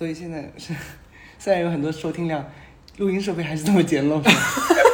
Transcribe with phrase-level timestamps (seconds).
[0.00, 0.72] 所以现在是
[1.38, 2.42] 虽然有很多收听量，
[2.96, 4.18] 录音设备还是这么简陋。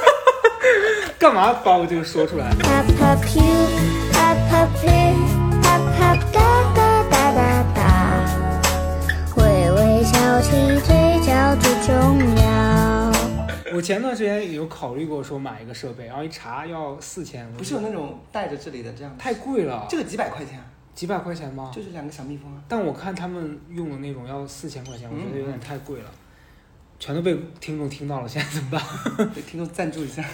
[1.16, 2.50] 干嘛把我这个说出来。
[13.72, 20.64] 我前段时间有考虑过说买一个设备，然后一查要四千，不是有那种带着这里的这样，太贵了，这个几百块钱啊，
[20.96, 21.70] 几百块钱吗？
[21.72, 22.60] 就是两个小蜜蜂啊。
[22.66, 26.10] 但我看他们用的那种要四千块钱，我觉得有嗯点太贵了，
[26.98, 28.82] 全都被听众听到了，现在怎么办？
[29.34, 30.24] 对，听众赞助一下。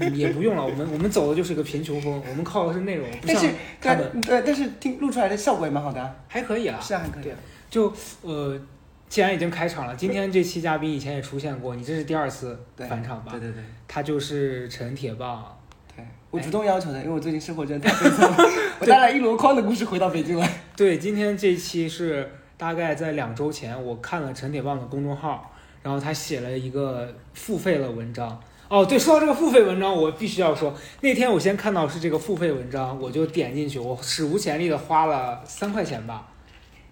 [0.00, 6.16] 嗯也不用了，我们我们走的就是一个贫穷风，我们靠的是内容，但是他对，但是听录出来的效果也蛮好的啊。
[6.26, 6.80] 还可以啊。
[6.80, 7.34] 是啊，还可以对。
[7.68, 8.58] 就呃，
[9.08, 13.32] 既然已经开场了，今天这期嘉宾以前也出现过，你这是第二次返场吧？
[13.32, 15.55] 对对对他就是陈铁棒。
[16.30, 18.36] 对，我主动要求的，因为我最近生活真的太悲惨了，
[18.80, 20.50] 我带了一箩筐的故事回到北京来。
[20.76, 25.52] 对，今天这期是大概在两周前，我看了陈铁棒的公众号，
[25.82, 28.40] 然后他写了一个付费的文章。
[28.68, 36.26] 哦，对，说到这个付费文章，我必须要说，那天我先看到是这个付费文章，我就点进去，我史无前例的花了三块钱吧，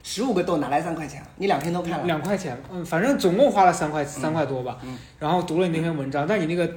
[0.04, 1.26] 十五个豆哪来三块钱啊？
[1.38, 2.06] 你两天都看了？
[2.06, 4.78] 两块钱，嗯，反正总共花了三块三块多吧。
[4.84, 6.72] 嗯然后读了你那篇文章，但你那个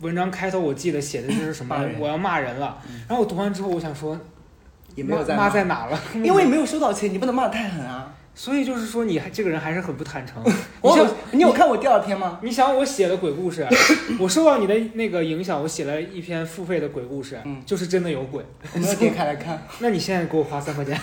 [0.00, 2.78] 文章开头我记得写的就是什么，我要骂人了。
[3.08, 4.18] 然后我读完之后，我想说，
[4.94, 6.00] 也没有在骂骂在哪了？
[6.22, 8.14] 因为没有收到钱，你不能骂得太狠啊。
[8.32, 10.42] 所以就是说，你还这个人还是很不坦诚。
[10.80, 12.38] 我你有你有看我第二篇吗？
[12.42, 13.66] 你想我写的鬼故事，
[14.18, 18.42] 我受到你的那个影响，我写了一篇付费的鬼故事，嗯就是真的有鬼。
[18.72, 19.60] 我们要点开来看。
[19.80, 20.98] 那你现在给我花三块钱，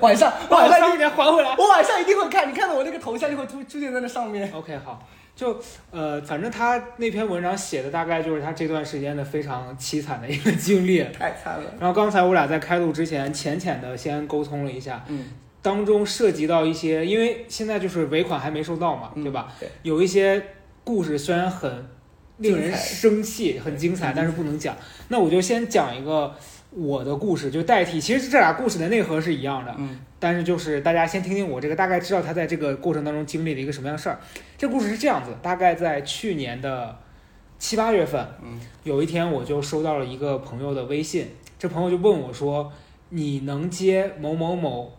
[0.00, 1.56] 晚上把我晚上三块钱还回来。
[1.56, 4.50] 我晚上一定会看，你看到我那个头像就会出出现在那上面。
[4.52, 5.54] OK，好，就
[5.90, 11.04] 呃，反正他那篇文章写的大概就是他这段时间的非常凄惨的一个经历。
[11.12, 11.74] 太惨了。
[11.78, 15.26] 然后刚才我俩在开录之前，浅浅的先沟通了一下，嗯，
[15.60, 19.52] 当中涉及到一些，因为现在就是尾款还没收到嘛，嗯对吧？
[19.60, 19.68] 对。
[19.82, 20.42] 有一些
[20.82, 21.86] 故事虽然很
[22.38, 24.74] 令人生气、很精彩，但是不能讲。
[25.08, 26.34] 那我就先讲一个
[26.76, 27.98] 我的故事，就代替。
[27.98, 34.20] 其实这俩故事的内核是一样的，嗯但是就是大家先听听我这个，大概知道他在这个过程当中经历了一个什么样的事儿。
[34.58, 36.98] 这故事是这样子，大概在去年的
[37.58, 41.28] 七八月份，嗯有一天我就收到了一个朋友的微信，
[41.58, 42.70] 这朋友就问我说
[43.08, 44.92] ：“你能接某某某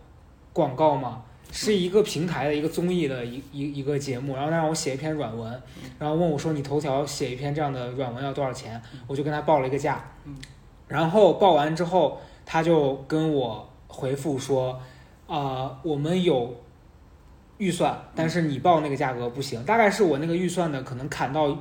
[0.52, 5.50] 广告吗？”是一个平台的一个综艺的一一一个节目，然后他让我写一篇软文，
[5.98, 10.34] 然后问我说：“你头条写一篇这样的软文要多少钱？”我就跟他报了一个价，嗯
[10.88, 14.80] 然后报完之后，他就跟我回复说
[15.28, 16.54] ：“啊、我们有
[17.58, 21.56] 预算，但是你报那个价格不行，大概是我那个预算的可能砍到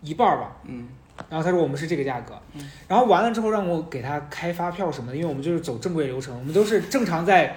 [0.00, 0.88] 一半儿吧。”嗯。
[1.30, 2.34] 然后他说我们是这个价格。
[2.54, 7.56] 嗯，然后完了之后让我给他开发票什么的，因为我们就是走正规流程，我们都是正常在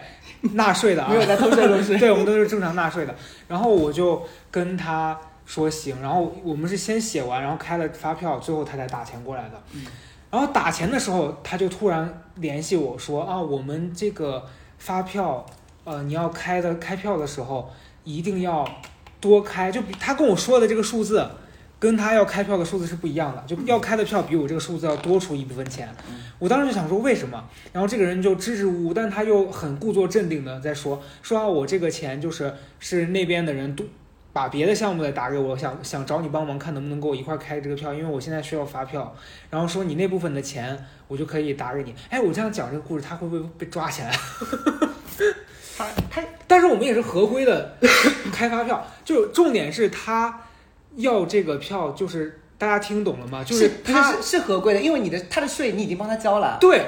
[0.53, 1.97] 纳税的啊， 没有在偷税漏税。
[1.97, 3.15] 对，我们都是正常纳税的。
[3.47, 9.59] 然后我就跟他说行，然后我们是先写完，然后开了发票，最后他才打钱过来的。
[9.73, 9.87] 嗯
[10.37, 14.45] 然后打钱的时候，他就突然联系我说啊，我们这个
[14.77, 15.43] 发票，
[15.83, 17.71] 呃，你要开的开票的时候
[18.03, 18.67] 一定要
[19.19, 21.27] 多开，就他跟我说的这个数字。
[21.79, 25.87] 跟他要开票的数字是不一样的，就要开的票比我这个数字要多出一部分钱。
[26.39, 33.85] 我当时就想说为什么，然后这个人就支支吾吾，但他又很故作镇定的在说说啊，我这个钱就是是那边的人多
[34.37, 39.15] 把别的项目的打给我，想想找你帮忙，看能不能跟我一块儿开这个票，因为我现在需要发票。
[39.49, 40.77] 然后说你那部分的钱
[41.07, 41.95] 我就可以打给你。
[42.07, 44.11] 哎，我这样讲这个故事，他会不会被抓起来？
[45.75, 47.75] 他他但是我们也是合规的
[48.31, 50.41] 开发票，就重点是他
[50.97, 53.43] 要这个票，就是大家听懂了吗？
[53.43, 56.59] 就是他是是合规的，因为你的他的税你已经帮他交了。
[56.61, 56.85] 对，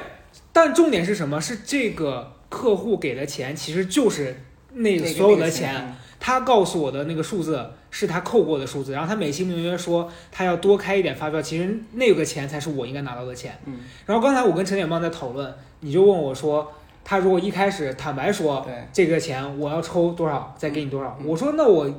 [0.54, 1.42] 但重点是什么？
[1.42, 4.44] 是这个客户给的钱其实就是
[4.74, 13.58] 那那个所有的那个钱，他告诉我的那个数字是他扣过的数字，然后他美其名曰说他要多开一点发票，其实那个钱才是我应该拿到的钱。
[13.66, 16.72] 嗯，然后刚才我跟陈点棒在讨论，你就问我说，
[17.06, 21.26] 他如果一开始坦白说对，这个钱我要抽多少，再给你多少，嗯。
[21.26, 21.90] 我说那我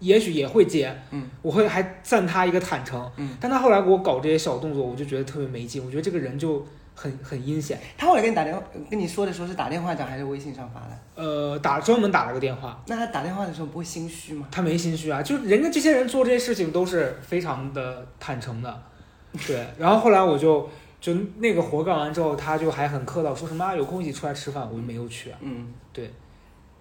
[0.00, 7.78] 也许也会接，嗯，我会还赞他一个坦诚，嗯，但他后来给我搞这些小动作，我就觉得特别没劲，我觉得这个人就很很阴险。
[7.96, 10.98] 他后来给你打电话跟你说的时候是打电话讲还是微信上发的？
[11.14, 14.46] 呃，打专门打了个电话，那他打电话的时候不会心虚吗？
[14.50, 18.82] 他没心虚啊，就人家这些人做这些事情都是非常的坦诚的，
[19.46, 19.66] 对。
[19.78, 20.68] 然后后来我就
[21.00, 25.38] 就那个活干完之后，他就还很客套，说什么、啊、有空一起出来吃饭，我就没有去啊。
[25.40, 26.10] 嗯，对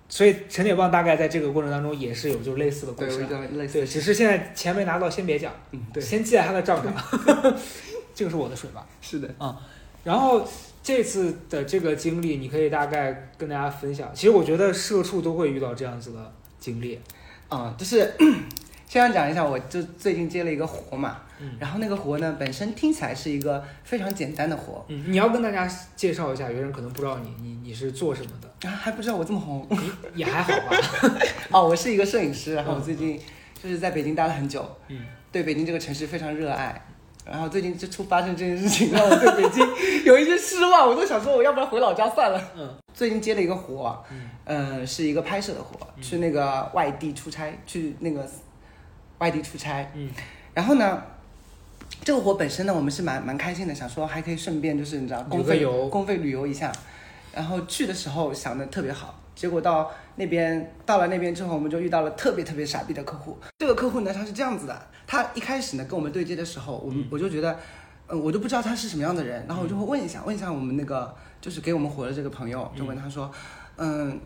[0.07, 3.25] 所以陈铁棒大概在这个过程当中也是有就类似的故事。
[3.27, 6.93] 对，只是现在钱没拿到，先别讲，嗯，对，先记在他的账上。
[8.13, 8.85] 这个是我的水吧。
[8.99, 9.33] 是的。
[10.03, 10.47] 然后
[10.83, 14.09] 这次的这个经历，你可以大概跟大家分享。
[14.13, 16.99] 其实我觉得社畜都会遇到这样子的经历。
[17.49, 18.09] 啊、就是
[18.87, 30.77] 先讲一下，我就最近接了一个活嘛，嗯然后那个活呢本身听起来是一个非常简单的活嗯，你要跟大家介绍一下，有些人可能不知道你你你是做什么的，啊，还不知道我这么红你也还好吧？
[31.51, 33.19] 哦，我是一个摄影师，然后我最近
[33.61, 36.81] 就是在北京待了很久，嗯，对北京这个城市非常热爱。
[37.25, 39.65] 然后最近就出发生这件事情，让我对北京
[40.03, 42.41] 有一些失望，我都想说我要不然回老家算了。
[42.55, 44.03] 嗯，最近接了一个活
[44.43, 48.27] 呃，是一个拍摄的活，去那个外地出差，去那个
[49.19, 49.89] 外地出差。
[49.93, 50.09] 嗯，
[50.53, 51.03] 然后呢，
[52.03, 56.71] 这个活本身呢，我们是蛮蛮开心的，想说还可以顺便就是你知道公费游公费旅游一下。
[57.33, 63.37] 然后去的时候想的特别好，结果到那边到了那边之后，我们就遇到了特别特别傻逼的客户。
[63.57, 67.59] 这个客户呢，他是这样子的，他一开始呢跟我们对接的时候，我们、我就觉得，
[68.07, 73.31] 嗯，我都不知道他是什么样的人，然后我就会问一下，问一下我们那个就是给我们活的这个朋友，就问他说，
[73.77, 74.19] 嗯。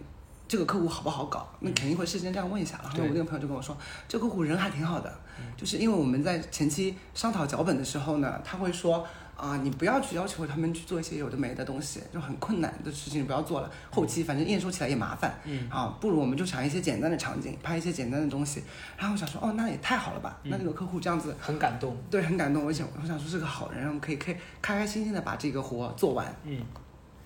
[0.47, 1.47] 这个客户好不好搞？
[1.59, 2.79] 那肯定会事先这样问一下。
[2.83, 3.75] 然后我那个朋友就跟我说，
[4.07, 5.11] 这个客户人还挺好的，
[5.57, 9.05] 就是因为我们在前期商讨脚本的时候呢，他会说
[9.37, 13.69] 啊、你不要去要求他们去做一些有的没的东西，就很困难的事情不要做了。
[13.91, 18.63] 后期反正验收起来也麻烦，嗯啊，不如我们就想一些简单的场景，拍一些简单的东西。
[18.97, 20.37] 然后我想说，哦，那也太好了吧？
[20.43, 21.97] 那这个客户这样子，很感动。
[22.09, 22.65] 对，很感动。
[22.65, 26.33] 我想，我想说是个好人，我们可以可以开开心心的把这个活做完。
[26.45, 26.61] 嗯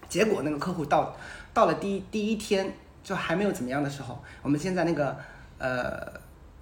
[0.07, 1.15] 结果那个客户到
[1.54, 2.74] 到了第一第一天
[3.04, 5.18] 就还没有怎么样的时候，我们先在那个
[5.57, 6.12] 呃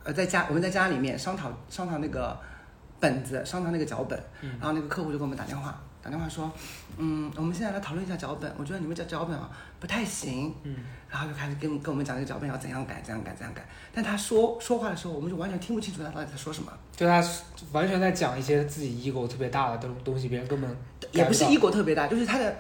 [0.03, 2.37] 呃在家我们在家里面商讨商讨那个
[2.99, 4.17] 本子，商讨那个脚本，
[4.59, 5.81] 然后那个客户就给我们打电话。
[5.99, 6.49] 打电话说，
[6.95, 8.49] 嗯，我们现在来讨论一下脚本。
[8.57, 10.77] 我觉得你们这脚本啊不太行，嗯，
[11.09, 13.61] 然后就开始跟跟我们讲这个脚本要怎样改，怎样改，怎样改。
[13.93, 16.71] 但他说说话的时候，我们就完全听不清楚他到底在说什么。
[16.95, 17.21] 就他
[17.73, 20.77] 完全在讲一些自己 ego 特别大的东东西，别人根本
[21.11, 22.55] 也不是到 ego 特别大，就是他的，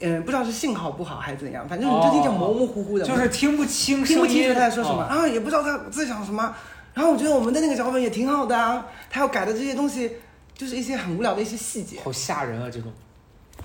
[0.00, 6.54] 嗯、不知道是信号不好还是怎样，反正你就听见模模糊糊的，就是听不清听不清楚他在说什么，哦然后也不知道他在讲什么。
[6.94, 10.10] 然后我觉得我们的那个脚本也挺好的啊，他要改的这些东西，
[10.54, 11.98] 就是一些很无聊的一些细节。
[12.02, 12.68] 好吓人啊！
[12.68, 12.92] 这种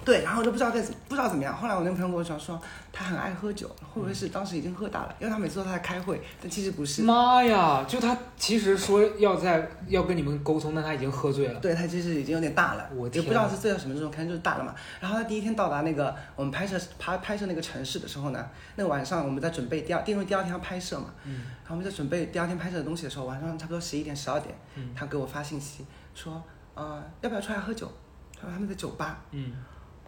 [0.05, 1.55] 对，然后我就不知道该怎不知道怎么样。
[1.55, 2.61] 后来我那个朋友跟我讲说，
[2.91, 5.15] 他很爱喝酒，会不会是当时已经喝大了？
[5.19, 7.03] 因为他每次说他在开会，但其实不是。
[7.03, 7.85] 妈呀！
[7.87, 11.59] 就他其实说要在要跟你们沟通，但他已经喝醉了。
[11.59, 14.75] 对他其实已经有点大了，我天也不知道是醉到什么时候，可能就是大了嘛。
[14.99, 18.45] 然后他第一天到达那个我们拍摄拍拍摄那个城市的时候呢，
[18.75, 21.33] 那个晚上我们在准备第二，因为第二天要拍摄嘛，嗯，
[21.63, 26.41] 然后我们在准备第二天拍摄的东西的时候，晚上差不多十一点十二点，嗯他给我发信息说，
[26.75, 27.89] 呃，要不要出来喝酒？
[28.35, 29.53] 他说他们在酒吧，嗯，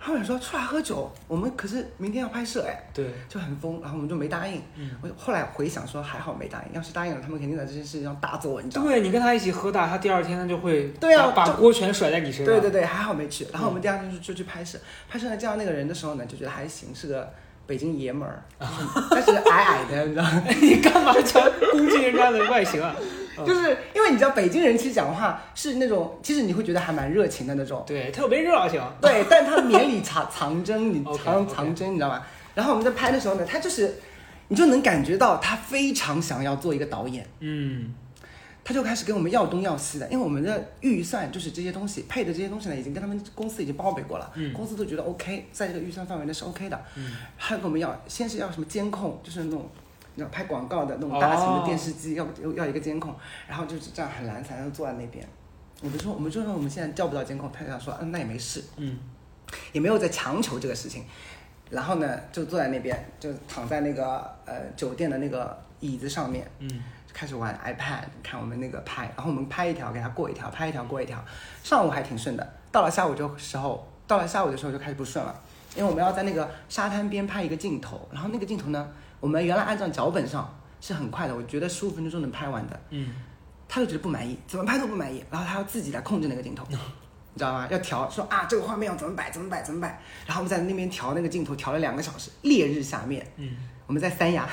[0.05, 4.61] 然后我想说出来喝酒，我们可是明天要拍摄哎，对，就很疯，然后我们就没答应。
[4.75, 8.83] 嗯，我后来回想说还好没答应，要是答应了，他们肯定在这件事情上大做文章。
[8.85, 12.53] 对你跟他一起喝大，他第二天他就会对啊把把锅全甩在你身上。
[12.53, 13.47] 对对对，还好没去。
[13.51, 14.77] 然后我们第二天就就去拍摄，
[15.09, 17.27] 拍摄了见到那个人的时候呢，就觉得还行，是个
[17.65, 18.43] 北京爷们儿，
[19.09, 20.43] 但是矮矮的，你知道吗？
[20.61, 21.41] 你干嘛强
[21.71, 22.95] 攻击人家的外形啊？
[23.43, 28.81] 就是因为你知道北京人其实讲话是那种，其实你会觉得还蛮热情的那种，对，特别热情。
[29.01, 32.21] 对，但他绵里藏藏针，你 藏藏针，你知道吗？
[32.53, 33.95] 然后我们在拍的时候呢，他就是，
[34.47, 37.27] 你就能感觉到他非常想要做一个导演。
[37.39, 37.93] 嗯
[38.67, 46.81] 他就开始跟我们要东要西的，因为我们的预算就是这些东西配的这些东西呢，已经跟他们公司已经报备过了，嗯公司都觉得 OK，在这个预算范围内是 OK 的。
[46.95, 49.69] 嗯，他跟我们要，先是要什么监控，就是那种
[50.15, 53.13] 你知道拍广告的那种大型哦的电视机，要要要一个监控，
[53.47, 55.25] 然后就是这样很懒散，然后坐在那边。
[55.81, 58.97] 我们说，我们就说我们现在调不到监控，他就想说，嗯，那也没事，嗯
[59.73, 61.03] 也没有在强求这个事情。
[61.69, 66.69] 然后呢，就坐在那边，就躺在那个呃酒店的那个椅子上面，嗯
[67.13, 71.23] 开始玩 iPad 看我们那个拍，然后我们拍一条给他过一条，拍一条过一条。
[71.63, 75.33] 上午还挺顺的，到了下午就时候，到了下午的时候就开始不顺了，
[75.75, 78.87] 因为我们要在那个沙滩边拍一个镜头，然后那个镜头呢，
[79.25, 80.47] 我们原来按照脚本上
[80.79, 83.09] 是很快的，我觉得十五分钟就能拍完的，嗯，
[83.67, 86.63] 他就觉得不满意，怎么拍都不满意，然后他要自己来控制那个镜头。
[86.69, 87.67] 你知道吗？
[87.71, 89.99] 要调，说啊，这个画面要怎么摆，怎么摆，怎么摆。
[90.27, 93.49] 然后我们在那边调那个镜头，调了两个小时，烈日下面，嗯，
[93.87, 94.47] 我们在三亚，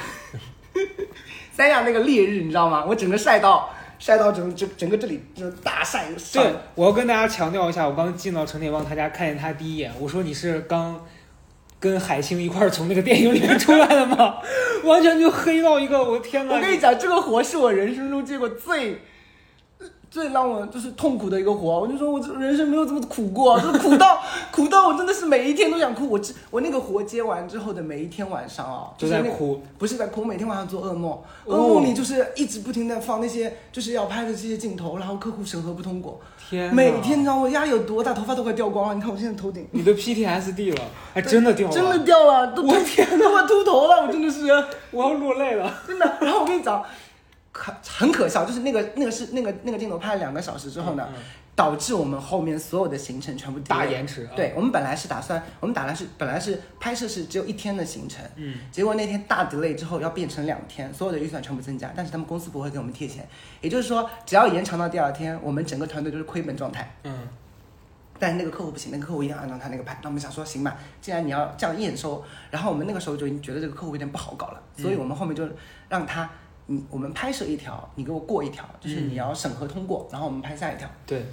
[1.52, 2.82] 三亚那个烈日，你知道吗？
[2.82, 10.98] 我整个晒到晒到整整整个这里就大晒上对，我要跟大家强调一下，我刚进到陈铁旺他家，看见他第一眼，我说你是刚
[11.82, 14.36] 跟海清一块儿从那个电影里面出来的吗？
[14.84, 16.54] 完全就黑到一个，我天哪！
[16.54, 18.98] 我跟你讲，这个活是我人生中见过最
[20.12, 24.20] 最让我就是痛苦的一个活，我就说我这人生没有这么苦过，就苦到
[24.52, 26.06] 苦到我真的是每一天都想哭。
[26.06, 31.12] 我这我那个活接完之后的每一天晚上啊，就是那个在哭，不是在哭，每天晚上做噩梦，
[31.46, 38.94] 哦噩梦里就是一直不停的放那些就是要拍的这些镜头，然后客户审核不通过，天，每天你知道我压力有多大，头发都快掉光了。
[38.94, 39.66] 你看我现在头顶。
[39.70, 40.82] 你都 PTSD 了，
[41.14, 44.42] 还真的掉了，真的，掉了，都我天都快秃头了，我真的是
[44.90, 45.72] 我要落泪了。
[45.86, 46.18] 真的。
[46.20, 46.84] 然后我跟你讲，
[47.52, 51.06] 可很可笑，就是那个那个是那个那个镜头拍了两个小时之后呢，
[51.54, 63.28] 导致我们后面所有的行程全部大延迟啊对我们本来是打算，我们打算是本来是拍摄是只有一天的行程，嗯，结果那天大 delay 之后要变成两天，所有的预算全部增加，但是他们公司不会给我们贴钱，
[63.60, 66.90] 也就是说只要延长到第二天，我们整个团队都是亏本状态。
[67.04, 67.28] 嗯，
[68.18, 69.98] 但是那个客户不行，那个客户一定要按照他那个拍。
[70.02, 75.46] 那我们想说，行吧，既然你要这样验收，然后我们那个时候就已经觉得这个客户有点不好搞了，所以我们后面就
[75.90, 76.30] 让他，
[76.66, 81.24] 你我们拍摄一条，你给我过一条，就是你要审核通过，然后我们拍下一条，对，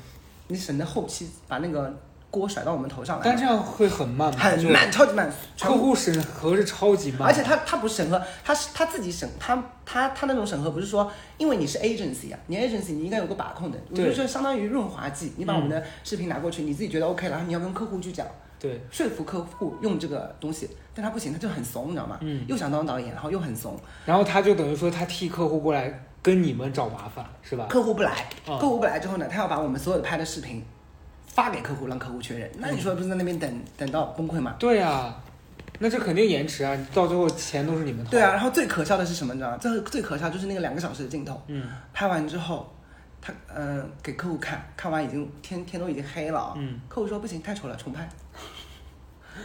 [0.48, 1.93] 你省得后期把那个
[2.31, 4.39] 锅甩到我们头上来，但这样会很慢吗？
[4.39, 14.09] 很慢，超级慢，客户审核是超级慢，而且他他不是审核，他是他自己审，他他他那种审核不是说，因为你是 agency 啊，你 agency 你应该有个把控的，我对。
[14.09, 18.27] 就说相当于润滑剂，你把我们的视频拿过去，你自己觉得 OK 了，然后你要跟客户去讲，
[18.59, 22.17] 对，说服客户用这个东西，但他不行，他就很怂，你知道吗？
[22.21, 27.67] 嗯又想当导演，然后又很怂，然后他就等于说他替客户过来跟你们找麻烦，是吧？
[27.69, 30.61] 客户不来，嗯客户不来之后呢，他要把我们所有的拍的视频
[31.27, 32.51] 发给客户，让客户确认。
[32.57, 34.55] 那你说不是在那边等等到崩溃吗？
[34.59, 35.15] 对呀、
[35.79, 38.11] 那这肯定延迟啊，到最后钱都是你们掏。
[38.11, 39.33] 对啊，，然后最可笑的是什么？
[39.33, 39.57] 你知道吗？
[39.57, 42.69] 最最可笑就是那个两个小时的镜头，嗯拍完之后，
[43.21, 48.09] 他嗯、呃给客户看，看完已经天天都已经黑了啊、嗯，客户说不行，太丑了，重拍。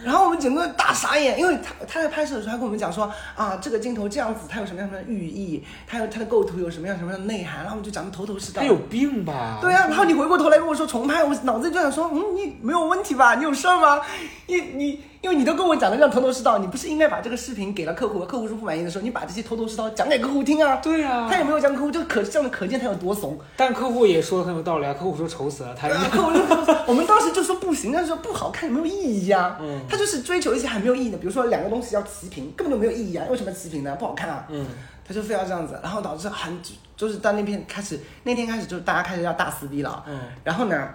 [0.02, 8.60] 然后我们整个大傻眼，因为他他在拍摄的时候，他跟我们讲说啊，这个镜头这样子，它有什么样什么样的寓意，它有它的构图有什么样什么样的内涵，然后我们就讲的头头是道。
[8.60, 9.58] 他有病吧？
[9.60, 13.34] 对啊，然后你回过头来跟我说重拍，我脑子里就想说，嗯，你没有问题吧？
[13.34, 14.00] 你有事儿吗？
[14.46, 20.76] 你你，因为你都跟我讲的这样头头是道，你不是应该把这个视频给了客户，客户说不满意的时候，你把这些头头是道讲给客户听啊？
[20.82, 23.38] 对啊、他也没有讲客户，就可这样的可见他有多怂。
[23.56, 29.56] 但客户也说的很有道理啊，客户说丑死了，他对啊，客户就说，我们当时就说不行，但是说不好看，没有意义啊。
[29.62, 33.96] 嗯他就是追求一些很没有意义的，比如说两个东西要齐平，根本就没有意义啊，为什么齐平呢？
[33.98, 34.44] 不好看啊。
[34.50, 34.66] 嗯
[35.06, 36.58] 他就非要这样子，然后导致很
[36.96, 40.04] 就是到那边开始，那天开始就是大家开始要大撕逼了。
[40.06, 40.88] 嗯然后呢，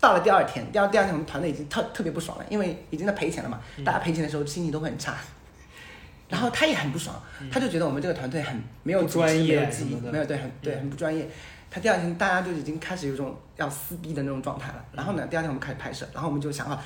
[0.00, 5.16] 到了第二天，第二第二天我们团队已经特特别不爽了，因为已经在赔钱了嘛，嗯大家赔钱的时候心情都会很差。
[6.28, 11.26] 然后他也很不爽，他就觉得我们这个团队很没有专业没有记忆什么的没有对很对嗯很不专业。
[11.70, 14.84] 他第二天大家就已经开始有种要撕逼的那种状态了。
[14.92, 16.82] 然后呢，第二天我们开始拍摄，然后我们就想好，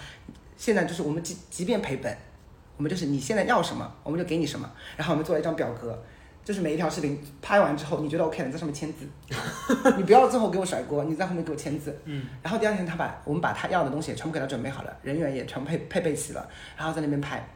[0.56, 2.16] 现在就是我们即即便赔本，
[2.76, 4.70] 我们就是你现在要什么，我们就给你什么。
[4.96, 6.00] 然后我们做了一张表格，
[6.44, 9.06] 就是每一条视频拍完之后，你觉得 OK 了，你在上面签字，
[9.96, 11.96] 你不要最后给我甩锅，你在后面给我签字。
[12.04, 17.46] 嗯然后第二天他把我们把他要的东西也全部给他准备好了，人员也全部配配备齐了，然后在那边拍。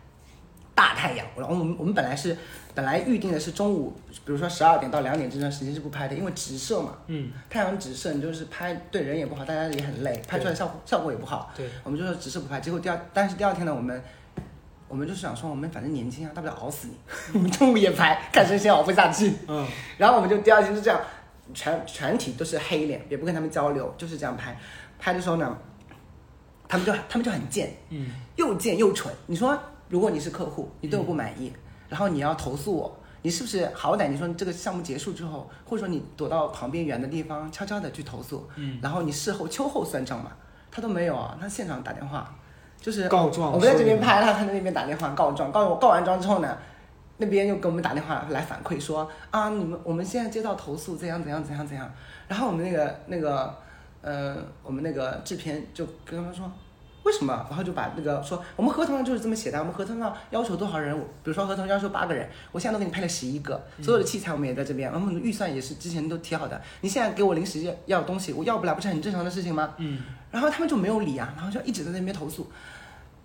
[0.75, 2.37] 大太阳，然后我们我们本来是
[2.75, 11.51] 本来预定的是中午，比如说十二点到两点这段时间是不拍的，因为直射嘛，嗯，太阳直射，你就是拍对人也不好，大家也很累，拍出来效果效果也不好。
[11.57, 14.03] 对，我们就说直射不拍，结果第二，但是第二天呢，我们
[14.89, 16.95] 我们就是想说，我们反正年轻啊，大不了熬死你，
[17.35, 19.33] 我们中午也拍，看谁先熬不下去。
[19.49, 19.67] 嗯
[19.99, 21.01] 然后我们就第二天就这样，
[21.53, 24.57] 全全体都是黑脸，也不跟他们交流，就是这样拍。
[24.99, 25.57] 拍的时候呢，
[26.69, 29.13] 他们就他们就很贱，嗯又贱又蠢。
[29.27, 31.53] 你说，如果你是客户，你对我不满意，
[31.89, 40.31] 然后你要投诉我，你是不是好歹你说这个项目结束之后，或者说你躲到旁边远的地方，悄悄的去投诉，嗯，然后你事后秋后算账嘛？
[40.71, 42.35] 他都没有啊，他现场打电话，
[42.81, 46.57] 就是告状我们在这边拍，他他在那边打电话告状，告告完状之后呢，
[47.19, 51.91] 那边又给我们打电话来反馈说啊，你们我们现在接到投诉，怎样怎样怎样怎样。
[52.29, 53.55] 然后我们那个那个
[54.03, 56.51] 呃，我们那个制片就跟他们说。
[57.05, 57.47] 为什么？
[57.49, 60.93] 然后就把那个说，我们合同上就是这么写的，我们合同上要求多少人？
[60.93, 66.61] 我比如说合同要求八个人，我现在都给你配了十一个，所有的器材我们也在这边，我们的预算也是之前都提好的。
[66.81, 69.75] 你现在给我临时要要东西，我要不来不是很正常的事情吗？
[69.77, 70.03] 嗯
[70.37, 72.47] 然后他们就没有理啊，然后就一直在那边投诉，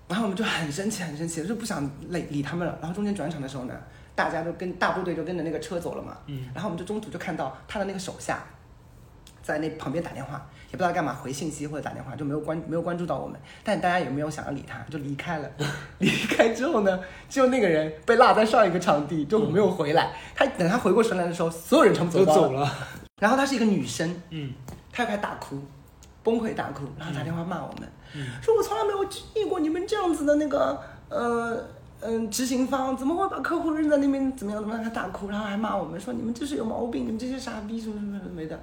[0.07, 2.77] 然后我们就很生气，很生气，就不想理理他们了。
[2.79, 3.73] 然后中间转场的时候呢，
[4.15, 6.45] 大家都跟大部队就跟着那个车走了嘛，嗯。
[6.53, 8.41] 然后我们就中途就看到他的那个手下
[9.43, 15.51] 在那旁边打电话，也不知道干嘛回信息或者打电话，就没有关没有关注到我们，但大家也没有想要理他，就离开了。
[15.99, 20.13] 离开之后呢，就那个人被落在上一个场地，就没有回来。
[20.33, 22.73] 他等他回过神来的时候，所有人全部都走光走了，
[23.19, 24.53] 然后她是一个女生，嗯。
[24.93, 25.57] 她又开始大哭，
[26.23, 31.63] 崩溃大哭，然后打电话骂我们，嗯说我从来没有经历过你们这样子的那个呃
[32.03, 34.83] 嗯、执行方，怎么会把客户扔在那边怎么样怎么样？
[34.83, 38.59] 他大哭，然后还骂我们说你们就是有毛病，你们这些傻逼什么什么什么没的。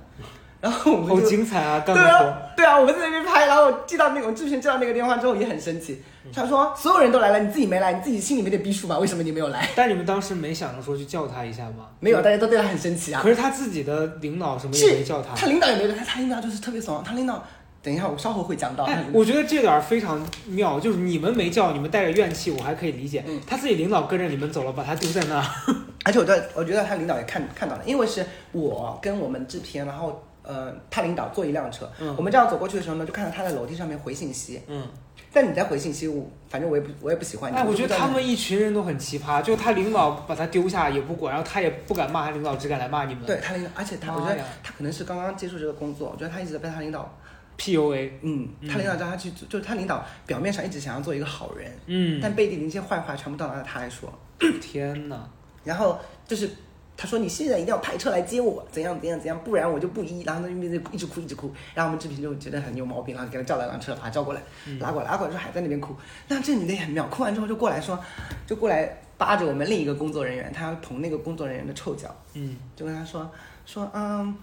[0.61, 2.05] 然后我们好就精彩啊，干对。
[2.05, 6.03] 啊，对啊，我们在那边拍，然后我接到那个我制片接到那个电话之后也很生气，
[6.35, 8.99] 他说所有人都来了，你自己没来，你自己心里没点逼数吧？
[8.99, 9.69] 为什么你没有来？
[9.77, 11.87] 但你们当时没想着说去叫他一下吗？
[12.01, 13.29] 没有，大家都对他很生气啊可。
[13.29, 15.35] 是他自己的领导什么也没叫他。
[15.35, 17.43] 他领导也没有，他他领导就是特别怂，他领导
[17.81, 18.89] 等一下我稍后会讲到。
[19.13, 23.23] 我觉得这点儿非常妙，就是你们没叫，你们带着怨气，我还可以理解。
[23.29, 25.45] 嗯他自己领导跟着你们走了，把他丢在那儿。
[26.05, 34.61] 而且我在我觉得他领导也看看到了，因为是我跟我们制片，然后呃他领导坐一辆车，嗯我们这样走过去的时候呢，就看到他在楼梯上面回信息。
[34.67, 34.89] 嗯，
[35.31, 37.57] 但你在回信息，我反正我也不我也不喜欢你。
[37.57, 43.25] 哎，我觉得他们一群人都很奇葩，就他领导把他丢下也不管，然后他也不敢骂他领导，只敢来骂你们。
[43.27, 47.15] 对他领导，而且他我觉得他可能是刚刚接触这个工作，我觉得他一直在被他领导
[47.59, 48.11] ，，PUA。
[48.23, 54.11] 嗯，他领导叫他去做，就是他领导表面上一直想要做一个好人，嗯，但背地里那些坏话全部都拿他来说。
[54.61, 55.29] 天哪！
[55.65, 56.49] 然后就是
[56.99, 60.25] 他说你现在一定要派车来接我，怎样怎样怎样，不然我就不依。
[60.25, 64.43] 然后他就一直一直哭一直哭，然后我们制片就觉得很有毛病，然后给他叫了辆车把他叫过来，
[64.81, 65.95] 拉过来，拉过来之后还在那边哭。
[66.27, 67.99] 那这女的也很妙，哭完之后就过来说，
[68.45, 73.31] 就过来扒着我们另一个工作人员，他要捧那个工作人员的臭脚，嗯，就跟他说
[73.65, 74.37] 说嗯。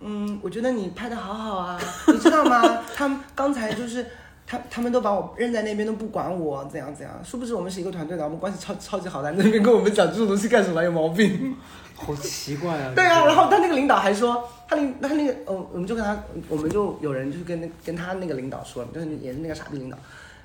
[0.00, 2.84] 嗯，我觉得你拍的好好啊，你知道吗？
[2.94, 4.06] 他们刚才就是
[4.46, 7.20] 他他们都把我扔在那边都不管我，怎样怎样。
[7.24, 10.84] 殊不知我们是一个团队的，我们关系超超级好的，在那边跟我们讲这种东西干什么？
[10.84, 11.56] 有毛病。
[11.98, 12.92] 好奇怪啊。
[12.94, 16.16] 对啊，然后他那个领导还说，他领他那个，哦，我们就跟他，
[16.48, 19.98] 我们就有人就是跟那跟他那个领导说，就是也是那个傻逼领导，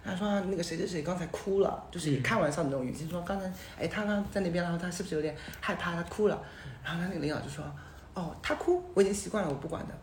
[0.03, 6.41] 他说、啊、那个谁谁谁刚才哭了，就是以开玩笑的那种语气说，刚才哎他刚在那边，然后他是不是有点害怕，他哭了，
[6.83, 7.63] 然后他那个领导就说，
[8.15, 9.93] 哦他哭，我已经习惯了，我不管的。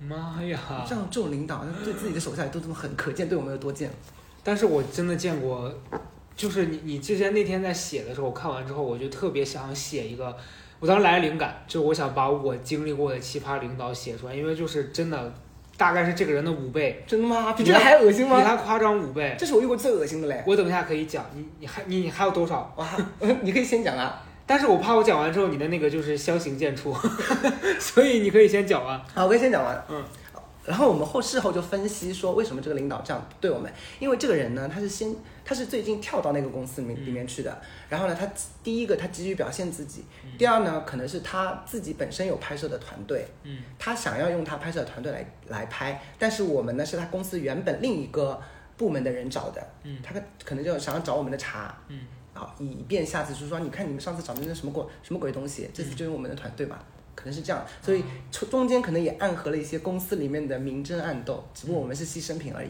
[0.00, 0.84] 妈呀！
[0.86, 3.88] 这种这种领导，对自己的手下都这么狠，可见对我们有多贱。
[4.42, 5.72] 但是我真的见过，
[6.36, 10.36] 就是你你之前那天在写的时候，我看完之后，我就特别想写一个，
[10.84, 15.32] 我当时来了灵感，就是我想把我经历过的奇葩领导写出来，因为就是真的，
[15.78, 17.54] 大概是这个人的五倍，真的吗？
[17.54, 18.44] 比这个还恶心吗比？
[18.44, 19.34] 他夸张五倍。
[19.38, 20.44] 这是我遇过最恶心的嘞。
[20.46, 22.70] 我等一下可以讲，你你还你你还有多少？
[22.76, 22.86] 哇，
[23.40, 24.22] 你可以先讲啊。
[24.44, 26.94] 但是我怕我讲完之后，你的那个就是相形见绌，
[27.80, 29.00] 所以你可以先讲完。
[29.14, 29.84] 好，我可以先讲完。
[29.88, 30.04] 嗯。
[30.66, 33.70] 然后我们后事后就分析说，为什么这个领导这样对我们？
[34.00, 37.60] 因为这个人呢，他是先，他是最近跳到那个公司里里面去的。
[37.90, 38.26] 然后呢，他
[38.62, 40.04] 第一个他急于表现自己，
[40.38, 48.40] 第二呢，可能是他自己本身有拍摄的团队，嗯，他想要用他拍摄的团队来来拍，但是我们呢是他公司原本另一个
[48.76, 52.00] 部门的人找的，嗯他可可能就想要找我们的茬，嗯，
[52.32, 56.82] 好，以便下次就是说，你看你们上次找的那什么鬼什么鬼东西，这次就用我们的团队吧。
[57.24, 62.68] 可能是这样，所以中中间可能也暗合了一些公司里面的明争暗斗，只不过我们是牺牲品而已。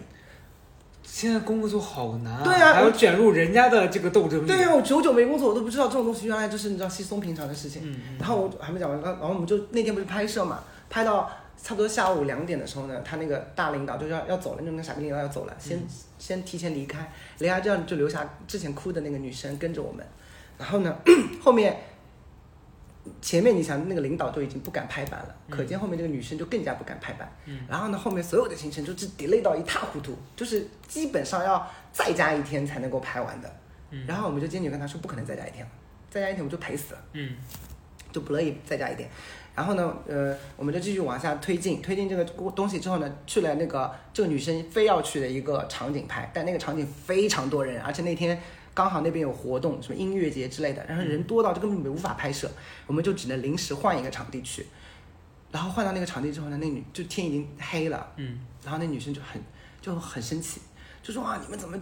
[1.03, 4.47] 现在工作好难、对啊还要卷入人家的这个斗争里。
[4.47, 7.83] 对呀、我久久没工作，我都不知道这种东西原来就是你知道稀松平常的事情。
[7.85, 11.29] 嗯，嗯然后我还没讲完，然后我们就那天不是拍摄嘛，拍到
[11.61, 15.83] 差不多下午两点的时候呢，他那个大领导就要要走了，那个傻逼领导要走了，先、
[16.19, 20.07] 先提前离开，离开这样就留下之前哭的那个女生跟着我们，
[20.59, 20.97] 然后呢
[21.43, 21.77] 后面。
[23.21, 27.31] 前面你想那个领导都已经不敢拍板了，可见后面这个女生就更加不敢拍板。
[27.47, 33.57] 嗯然后呢，后面所有的行程就是 delay 到一塌糊涂，就是基本上要再加一天才能够拍完的。
[33.91, 35.71] 嗯然后我们就坚决跟他说不可能再加一天了，
[36.11, 37.01] 再加一天我们就赔死了。
[37.13, 37.37] 嗯
[38.11, 39.09] 就不乐意再加一点。
[39.57, 48.41] 然后呢，呃，我们就继续往下推进，推进这个东西之后呢，去了那个这个女生非要去的一个场景拍，但那个场景非常多人，而且那天
[48.75, 52.51] 刚好那边有活动，什么音乐节之类的，然后人多到就根本无法拍摄，
[52.87, 54.67] 我们就只能临时换一个场地去。
[55.53, 58.41] 然后换到那个场地之后呢，那女就天已经黑了，嗯。
[58.65, 59.41] 然后那女生就很
[59.81, 60.61] 就很生气，
[61.03, 61.79] 就说啊，你们怎么，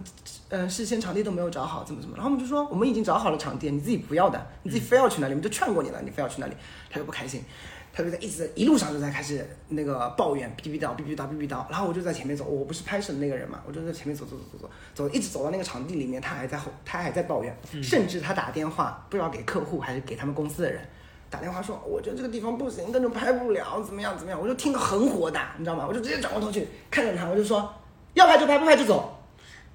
[0.49, 2.15] 呃，事先场地都没有找好，怎么怎么？
[2.15, 6.53] 然后我们就说，我们已经找好了场地，你自己不要的，你自己非要去那里，我们就劝过你了，你非要去那里，
[6.89, 7.41] 她就不开心，
[7.95, 11.63] 他就在一直在一路上就在开始那个抱怨，哔哔叨，哔哔叨，哔哔叨。
[11.69, 20.81] 然后我就在前面走，我不是拍摄的那个人嘛，我就在前面走走走走走，走一直走到那个场地里面，他还在后，他还在抱怨，甚至他打电话不知道给客户还是给他们公司的人。
[21.29, 25.85] 打电话说，我觉得这个地方不行，根本拍不了，怎么样怎么样，我就听得很火大，你知道吗？
[25.87, 27.71] 我就直接转过头去看着他，我就说，
[28.15, 29.19] 要拍就拍，不拍就走，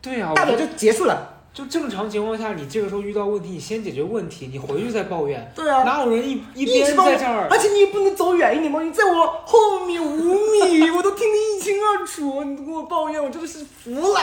[0.02, 1.37] 对呀、我觉得大不了就结束了。
[1.52, 5.50] 就正常情况下，你这个时候遇到问题，你先解决问题，你回去再抱怨。
[5.56, 14.20] 对啊，哪有人一一一边在这儿而且你也不能走远一点嘛，你在我后面五米，我都听得一清二楚，你跟我抱怨，我真的是服了。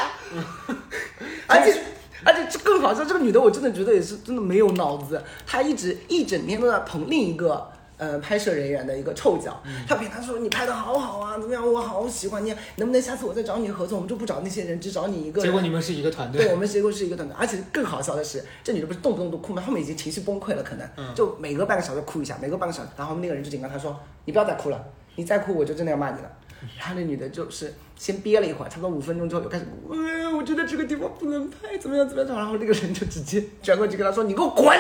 [1.48, 1.82] 而且
[2.24, 7.70] 而且这更好笑，这个女的我真的觉得也是真的没有脑子，她一直一整天都在捧另一个。
[7.98, 11.66] 呃，拍摄人员的一个臭脚，他骗他说你拍的好好啊，怎么样？
[11.66, 13.96] 我好喜欢你，能不能下次我再找你合作？
[13.98, 15.46] 我们就不找那些人，只找你一个人。
[15.46, 19.62] 结果你们是一个团队对，我们结果是一个团队，而且更好笑的是，这女的不是动不动都哭吗？
[19.62, 26.30] 后面已经情绪崩溃了，可能、嗯就每隔半个小时哭一下，每隔半个小时，然后那个人就警告她说：“你不要再哭了，你再哭我就真的要骂你了。
[26.78, 34.76] 然后那女的就是先憋了一会儿，差不多五分钟之后又开始哭，哎，我觉得这个地方不能拍，怎么样怎么样，然后那个人就直接转过去跟他说：“你给我滚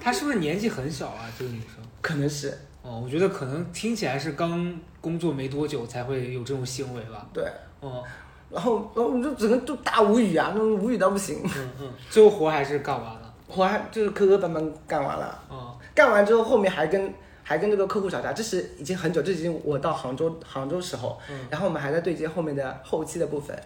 [0.00, 1.26] 她是不是年纪很小啊？
[1.36, 7.26] 这个女生？”可能是哦，我觉得可能听起来是刚工作没多久才会有这种行为吧。
[7.32, 7.44] 对，
[7.80, 8.02] 哦，
[8.50, 11.40] 然后然后我们就整个就大无语啊，那种无语到不行。
[11.44, 13.34] 嗯嗯，最后活还是干完了。
[13.48, 23.60] 活还就是磕磕绊绊干完了，哦，干完之后后面还跟还跟这个客户吵架，这是已经很久，这已经我到杭州杭州时候，嗯然后我们还在对接后面的后期的部分，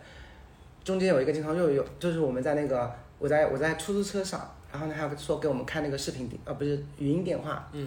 [0.83, 7.87] 中间有一个经常又有就是我们在那个我在我在出租车上，然后呢还有说给我们看那个视频呃不是语音电话，嗯，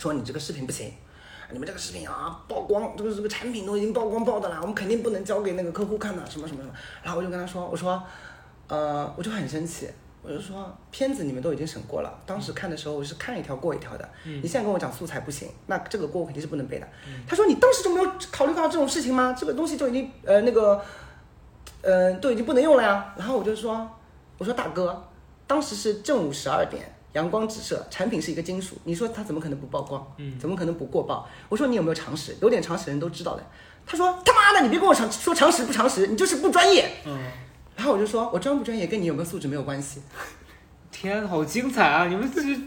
[0.00, 0.92] 说你这个视频不行。
[1.52, 6.72] 你们这个视频啊，曝光，这个这个产品都已经曝光爆的了，我们肯定不能交给那个客户看的，什么什么什么。
[7.02, 8.00] 然后我就跟他说，我说，
[8.68, 9.90] 呃，我就很生气，
[10.22, 16.86] 我就说片子你们都已经审过了，当时看的时候我是看一条过一条的，你现在跟我讲素材不行，那这个锅我肯定是不能背的。
[17.26, 19.34] 他说你当时就没有考虑到这种事情吗？
[19.36, 20.80] 这个东西就已经呃那个，
[21.82, 23.12] 呃都已经不能用了呀。
[23.18, 23.90] 然后我就说，
[24.38, 25.02] 我说大哥，
[25.48, 26.94] 当时是正午十二点。
[27.12, 30.14] 阳光直射，产品是一个金属，你说它怎么可能不曝光？
[30.18, 31.26] 嗯怎么可能不过曝？
[31.48, 32.36] 我说你有没有常识？
[32.40, 33.44] 有点常识的人都知道的。
[33.86, 36.88] 他说他妈的，你别跟我常说常识不常识，你就是不专业。
[37.06, 37.18] 嗯，
[37.76, 40.00] 然后我就说，我专不专业跟你有没有素质没有关系。
[40.92, 42.06] 天，好精彩啊！
[42.06, 42.62] 你们自己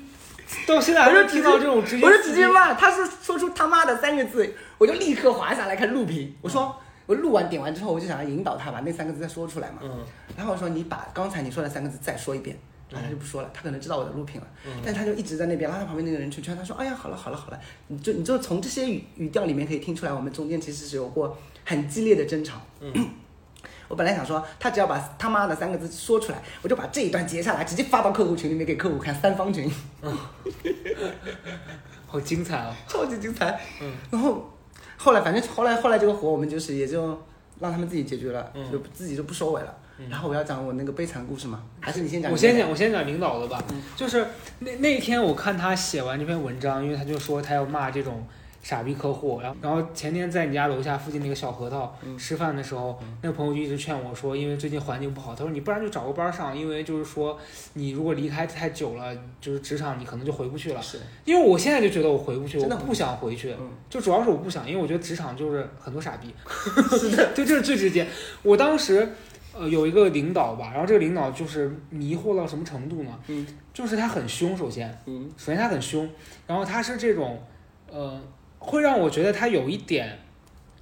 [0.68, 6.36] 到现在还能听到这种直接，我就直接骂，他是说出他妈的三个字，我就立刻滑下来看录屏。
[6.42, 6.76] 我说
[7.06, 9.78] 我录完点完之后，我就想要引导他把那三个字再说出来嘛。
[9.84, 10.00] 嗯
[10.36, 12.58] 然后我说你把刚才你说的三个字再说一遍。
[12.90, 14.48] 然后他就不说了，他可能知道我的录屏了，
[14.86, 22.62] 但他就一直在那边，拉他旁边那个人去劝他说：“哎呀，好了好了好了，你就你就从这些语语调里面可以听出来，我们中间其实是有过很激烈的争吵。
[23.90, 29.70] 我本来想说，他只要把他妈的三个字说出来，我就把这一段截下来，直接发到客户群里面给客户看，三方群。
[32.08, 32.76] 好精彩啊！
[32.88, 33.60] 超级精彩。
[33.82, 34.52] 嗯，然后
[34.98, 37.08] 后来反正后来后来这个活我们就是也就
[37.60, 39.76] 让他们自己解决了，嗯就自己就不收尾了。
[40.10, 41.64] 然后我要讲我那个悲惨故事吗？
[41.80, 42.32] 还是你先讲？
[42.32, 43.64] 我先讲，我先讲领导的吧。
[43.72, 44.26] 嗯就是
[44.60, 48.26] 那那天我看他写完这篇文章，因为他就说他要骂这种
[48.62, 57.38] 傻逼客户，然后然后前天在你家楼下附近那个小核桃嗯吃饭的时候，那个朋友就一直劝我说，因为最近环境不好，他说你不然就找个班上，因为就是说
[57.74, 60.82] 你如果离开太久了，就是职场你可能就回不去了。
[60.82, 66.34] 是，因为我现在就觉得我回不去，我真的不想回去，嗯就主要是我不想，因为我觉得职场就是很多傻逼，
[66.98, 68.08] 是的， 就这是最直接。
[68.44, 69.10] 我当时
[69.56, 73.20] 呃有一个领导吧，然后这个领导就是迷惑到什么程度呢？
[73.28, 76.08] 嗯就是他很凶，首先，嗯首先他很凶，
[76.48, 77.42] 然后他是这种，
[77.92, 78.22] 呃，
[78.60, 80.18] 会让我觉得他有一点，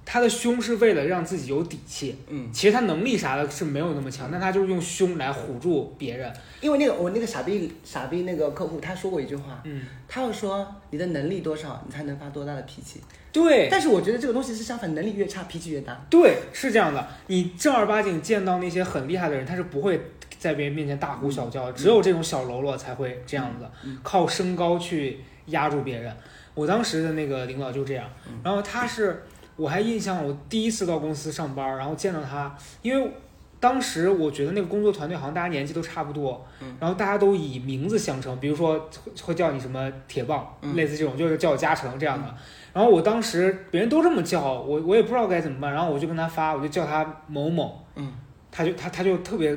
[0.04, 2.16] 他的凶是为了让自己有底气。
[2.28, 6.32] 嗯，其实他能力啥的是没有那么强，但他就是用凶来唬住别人。
[6.60, 13.00] 因为那个我那个傻逼傻逼那个客户他说过一句话，嗯，他要说你的能力多少，你才能发多大的脾气。
[13.32, 15.98] 对，但是我觉得这个东西是相反，能力越差，脾气越大。
[16.10, 17.08] 对，是这样的。
[17.28, 19.98] 你正儿八经见到那些很厉害的人，他是不会
[20.38, 23.66] 在别人面前大呼小叫的，只有这种小喽啰才会这样子，
[24.02, 26.14] 靠身高去压住别人。
[26.54, 28.06] 我当时的那个领导就这样，
[28.44, 29.22] 然后他是，
[29.62, 33.12] 我还印象，我第一次到公司上班，然后见到他，因为
[33.60, 36.44] 当时我觉得那个工作团队好像大家年纪都差不多，
[36.80, 42.34] 然后大家都以名字相称，比如说会会叫你什么铁棒，嗯类似这种，就是叫我嘉诚这样的。
[42.72, 48.12] 然后我当时别人都这么叫我，我也不知道该怎么办，然后我就跟他发，我就叫他某某，嗯，
[48.50, 49.56] 他就他他就特别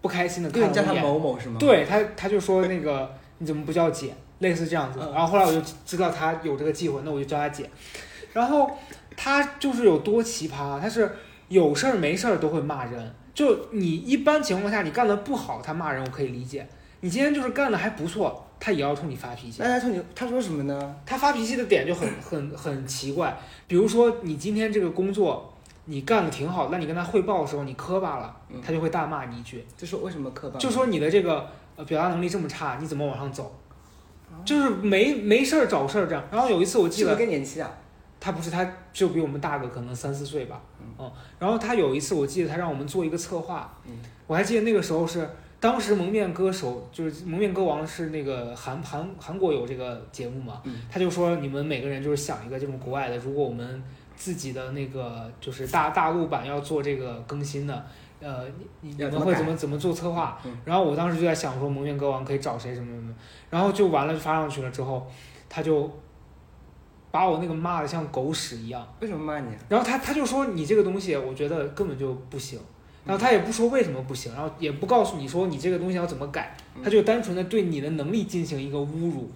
[0.00, 4.98] 不开心的看对，你叫他某某是吗？，对他他就说那个你怎么不叫姐，类似这样子。
[5.02, 7.68] 嗯然后后来我就知道他有这个忌讳，那我就叫他姐。
[8.32, 8.70] 然后
[9.22, 11.14] 他就是有多奇葩，他是
[11.48, 13.14] 有事儿没事儿都会骂人。
[13.34, 16.66] 就你一般情况下你干的不好，他骂人我可以理解。
[17.00, 19.68] 你今天就是干的还不错，他也要冲你发脾气那。
[19.68, 20.96] 他冲你他说什么呢？
[21.04, 25.52] 他发脾气的点就很很很奇怪，比如说你今天这个工作
[25.84, 30.58] 你干的挺好，那你跟他汇报的时候你磕巴了，嗯他就会大骂你一句，就说为什么磕巴？
[30.58, 33.54] 就说你的这个呃表达能力这么差，你怎么往上走？
[34.46, 36.24] 就是没没事儿找事儿这样。
[36.32, 37.70] 然后有一次我记得是是更年期啊？
[38.20, 40.60] 他不是，他就比我们大个可能三四岁吧，
[40.98, 43.92] 嗯，然后他有一次我记得他让我们做一个策划，嗯。
[44.26, 45.28] 我还记得那个时候是
[45.58, 50.82] 当时蒙面歌手就是蒙面歌王是那个韩韩韩国有这个节目嘛，嗯。
[50.90, 53.82] 他就说你们每个人就是想一个这种国外的，如果我们
[54.14, 57.86] 自己的那个就是大大陆版要做这个更新的。
[58.22, 58.44] 呃，
[58.82, 60.38] 你你们会怎么怎么做策划？
[60.44, 60.54] 嗯。
[60.66, 63.14] 然后我当时就在想说，蒙面歌王可以找谁什么什么，
[63.48, 65.10] 然后就完了，就发上去了之后，
[65.48, 65.90] 他就
[67.10, 68.86] 把我那个骂的像狗屎一样。
[69.00, 69.58] 为什么骂你啊？
[69.68, 72.58] 然后他他就说你这个东西，我觉得根本就不行。
[73.04, 79.30] 然后他也不说为什么不行，然后也不告诉你说你这个东西要怎么改，他就单纯的对你的能力进行一个侮辱。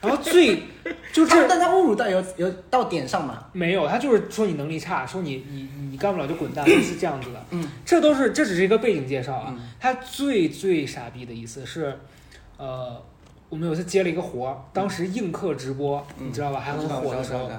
[0.00, 0.56] 然后最
[1.12, 3.44] 就他这但他侮辱到有有到点上嘛？
[3.52, 7.44] 没有，他就是说你能力差，说你你你干不了就滚蛋， 是这样子的。
[7.50, 9.48] 嗯，这都是这只是一个背景介绍啊。
[9.54, 11.98] 嗯他最最傻逼的意思是，
[12.56, 13.02] 呃，
[13.50, 17.50] 我们有一次接了一个活，当时映客直播，你知道吧，还很火的时候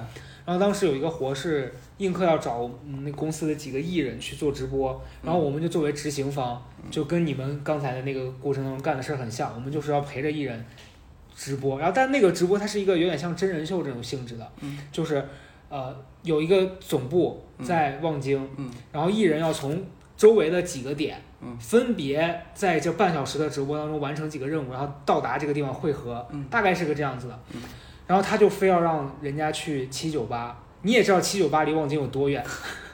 [0.44, 10.64] 然后当时有一个活是映客要找嗯那公司的几个艺人去做直播，然后我们就作为执行方，就跟你们刚才的那个过程当中干的事儿很像，我们就是要陪着艺人
[11.36, 15.24] 直播，然后但那个直播它是一个有点像真人秀这种性质的，嗯就是
[15.68, 19.80] 呃有一个总部在望京，嗯然后艺人要从
[20.16, 21.22] 周围的几个点。
[21.44, 27.36] 嗯分别在这半小时的直播当中完成几个任务，然后到达这个地方汇合，嗯大概是个这样子的。
[27.52, 27.60] 嗯
[28.06, 32.44] 然后他就非要让人家去七九八，你也知道七九八离望京有多远，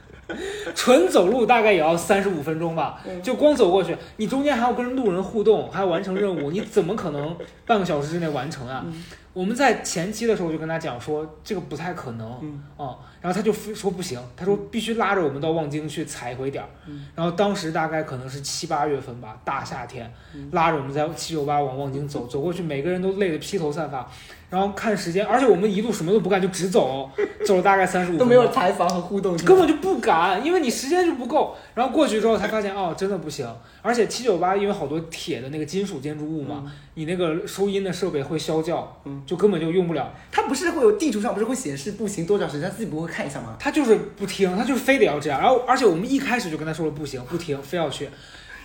[0.75, 8.83] 纯走路大概也要三十五分钟吧，嗯就光走过去，你中间还要跟路人互动，还要完成任务，你怎么可能半个小时之内完成啊？
[8.87, 9.05] 嗯
[9.39, 16.69] 我们在前期的时候就跟他讲说这个不太可能，嗯啊、然后他就非说不行，他说必须拉着我们到望京去踩一回点儿。
[16.89, 24.11] 嗯然后当时大概可能是七八月份吧，大夏天，嗯拉着我们在七九八往望京走，走过去，每个人都累得披头散发。
[24.51, 27.11] 然后看时间，而且我们一路什么都不干，就直走，
[27.45, 31.55] 走了大概三十五分钟，都没有采访和互动，根本就不敢，因为你时间就不够。
[31.75, 33.47] 然后过去之后才发现，哦，真的不行。
[33.83, 40.11] 而且七九八因为好多铁的那个金属建筑物嘛，你那个收音的设备会消叫，嗯就根本就用不了。
[40.33, 43.57] 它不是会有地图上不是会显示步行多少时间，他自己不会看一下吗？
[43.59, 45.41] 他就是不听，他就是非得要这样。
[45.41, 48.09] 然后，而且我们一开始就跟他说了不行，不听，非要去。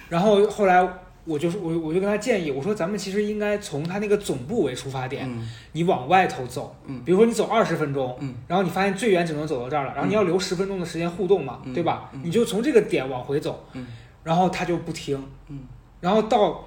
[0.09, 0.87] 然后后来
[1.25, 5.49] 我就是我我就跟他建议，我说咱们其实应该从他那个总部为出发点，嗯。
[5.71, 7.01] 你往外头走，嗯。
[7.05, 8.35] 比如说你走二十分钟，嗯。
[8.47, 11.73] 然后你发现最远只能走到这儿了，然后你要留十分钟的时间互动嘛，嗯。
[11.73, 12.09] 对吧？
[12.13, 12.21] 嗯。
[12.23, 13.87] 你就从这个点往回走，嗯。
[14.23, 15.59] 然后他就不听，嗯。
[16.01, 16.65] 然后到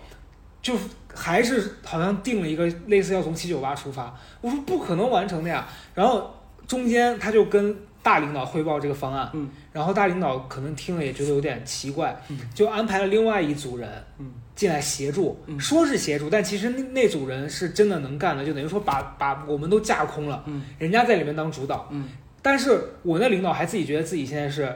[0.63, 0.75] 就
[1.15, 6.35] 还是好像定了一个类似要从七九八出发，我说不可能完成的呀，然后
[6.67, 9.51] 中间他就跟大领导汇报这个方案，嗯。
[9.73, 12.39] 然后大领导可能听了也觉得有点奇怪，嗯。
[12.55, 13.91] 就安排了另外一组人，
[14.21, 14.31] 嗯。
[14.55, 15.59] 进来协助，嗯。
[15.59, 20.63] 说是协助，但其实那那组人是真的能干的，就等于说把把我们都架空了，嗯。
[20.79, 22.09] 人家在里面当主导，嗯。
[22.41, 24.73] 但是我那领导还自己觉得自己现在是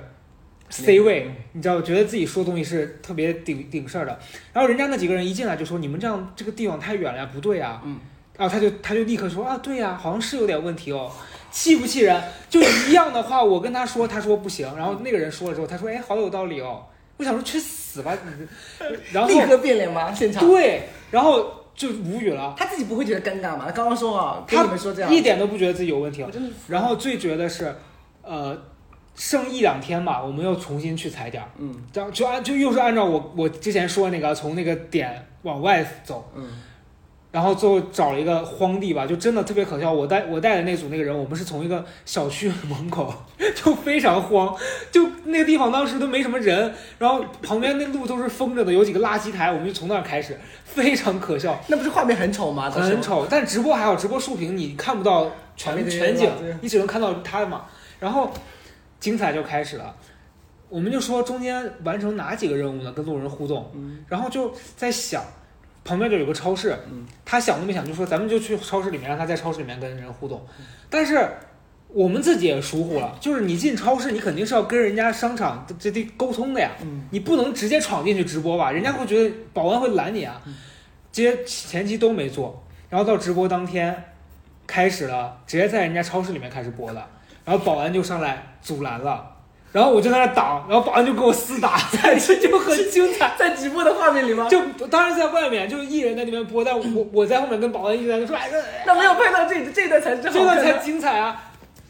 [0.70, 4.18] C 位，你知道，觉得自己说东西是特别顶顶事儿的，
[4.52, 7.96] 然后人家那几个人一进来就说你们这样这个地方太远了呀，不对呀，嗯，
[8.36, 11.12] 然后他就他就立刻说啊对呀，好像是有点问题哦。
[11.50, 12.22] 气不气人？
[12.48, 16.86] 就一样的话，我跟他说，他说不行，然后那个人说了之后，他说，哎，好有道理哦。
[17.16, 18.48] 我想说去死吧你！
[19.12, 20.10] 然后立刻变脸吗？
[20.10, 23.64] 现场对，然后就无语了，他自己不会觉得尴尬吗？
[23.66, 26.24] 他刚刚说啊，跟他你们说这样，一点都不觉得自己有问题
[26.68, 27.74] 然后最绝的是，
[28.22, 28.56] 呃，
[29.14, 36.48] 剩一两天吧，我们又重新去踩点儿，嗯这样就按就又是按照我我之前说那个从那个点往外走，嗯
[37.32, 39.92] 然后最后找了一个荒地吧，就真的特别可笑。
[39.92, 43.12] 我带我带的那组那个人，我们是从一个小区门口，
[43.54, 44.56] 就非常荒，
[44.90, 51.60] 就那个地方当时都没什么人，然后旁边那路都是封着的，有几个垃圾台，我们就从那儿开始，非常可笑。
[51.68, 52.70] 那不是画面很丑吗？
[52.70, 53.00] 很。
[53.00, 57.64] 丑，但直播还好，直播竖屏你看不到全全景你只能看到他的嘛。
[57.98, 58.30] 然后
[58.98, 59.94] 精彩就开始了，
[60.68, 62.92] 我们就说中间完成哪几个任务呢？
[62.92, 65.22] 跟路人互动，嗯然后就在想，
[65.90, 70.40] 旁边就有个超市，嗯他想都没想就说咱们就去超市里面，让他在超市里面跟人互动，
[70.88, 71.28] 但是。
[71.92, 78.70] 我们自己也疏忽了，就是你进超市，你肯定是要跟人家商场这这沟通的呀，嗯你不能直接闯进去直播吧？
[78.70, 80.40] 人家会觉得保安会拦你啊。
[81.10, 84.04] 这些前期都没做，然后到直播当天
[84.68, 87.04] 开始了，直接在人家超市里面开始播了，
[87.44, 89.28] 然后保安就上来阻拦了，
[89.72, 91.78] 然后我就在那挡，然后保安就跟我厮打，
[92.18, 93.34] 这就很精彩。
[93.38, 94.48] 在直播的画面里吗？
[94.50, 98.50] 就当然在外面，就是艺人在那边播，但我我在后面跟保安一直在那说，哎，
[98.84, 100.72] 那没有拍到这这一段才是这段才。
[100.78, 101.40] 精彩啊！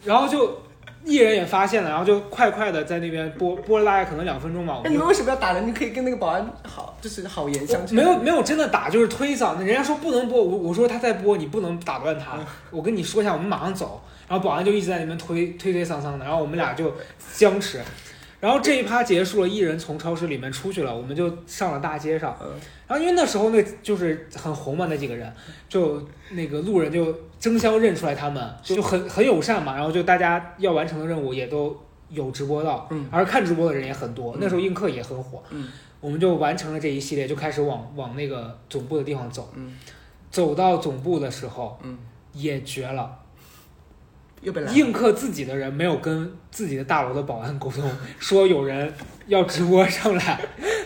[0.05, 0.63] 然后就
[1.05, 5.67] 艺人也发现了，然后就快快的在那边播播了大概可能两分钟吧，那你们为什么要打人？
[5.67, 7.97] 你可以跟那个保安好，就是好言相劝。
[7.97, 9.59] 没有没有真的打，就是推搡。
[9.59, 12.33] 人家说不能播，我我说他在播，你不能打断他。
[12.71, 14.03] 我跟你说一下，我们马上走。
[14.31, 16.95] 然后保安就一直在那边推推推搡搡的，然后我们俩就
[17.35, 17.81] 僵持。
[18.39, 22.35] 然后这一趴结束了，一人从超市里面出去了，我们就上了大街上。
[22.41, 22.49] 嗯
[22.87, 25.33] 然后因为那时候那就是很红嘛，那几个人
[25.69, 29.75] 就那个路人就争相认出来他们，就很很友善嘛。
[29.75, 31.77] 然后就大家要完成的任务也都
[32.09, 34.33] 有直播到，嗯而看直播的人也很多。
[34.35, 35.69] 嗯那时候映客也很火，嗯
[36.01, 39.53] 我们就完成了这一系列，就开始往往那个总部的地方走。
[39.57, 39.77] 嗯
[40.31, 41.99] 走到总部的时候嗯，
[42.33, 43.20] 也绝了，
[44.41, 44.75] 又被拦。
[44.75, 47.83] 映客自己的人没有跟自己的大楼的保安沟通，
[48.19, 48.93] 说有人
[49.27, 50.41] 要直播上来，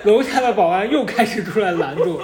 [0.04, 2.20] 楼下的保安又开始出来拦住。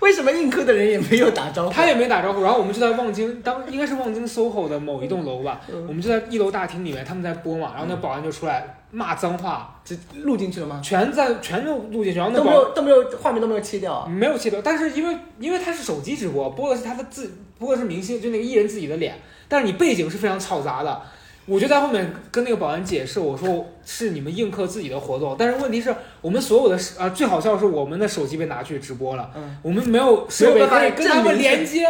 [0.00, 1.72] 为什么映客的人也没有打招呼？
[1.72, 10.78] 他也没打招呼，然后我们就在望京，当应该是望京 SOHO 的某一栋楼吧，嗯我们就在一楼大厅里面，他们在播嘛，然后那保安就出来骂脏话，这录进去了吗？
[10.84, 14.06] 全在全都录进去，然后那都没保有都没有画面都没有切掉啊。
[14.06, 19.16] 没有切掉，但是因为因为他是手机直播，播的是他的自播的是明星，就那个艺人自己的脸，
[19.48, 21.02] 但是你背景是非常嘈杂的。
[21.46, 31.86] 我就在后面跟那个保安解释，我说是你们映客自己的活动，但是问题是我们所有的啊、最好笑的是我们的手机被拿去直播了，嗯我们没有设备没有办法可以跟他们连接，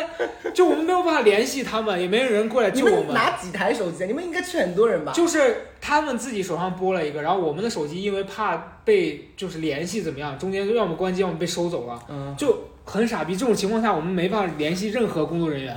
[0.53, 4.07] 就我们没有办法联系他们，也没有人过来救我们拿几台手机啊？
[4.09, 5.12] 你们应该去很多人吧？
[5.12, 12.03] 就是他们自己手上拨了一个，然后我们的手机因为怕被就是联系怎么样，中间要么关机，要么被收走了。
[12.09, 13.37] 嗯，就很傻逼。
[13.37, 15.77] 这种情况下，我们没办法联系任何工作人员。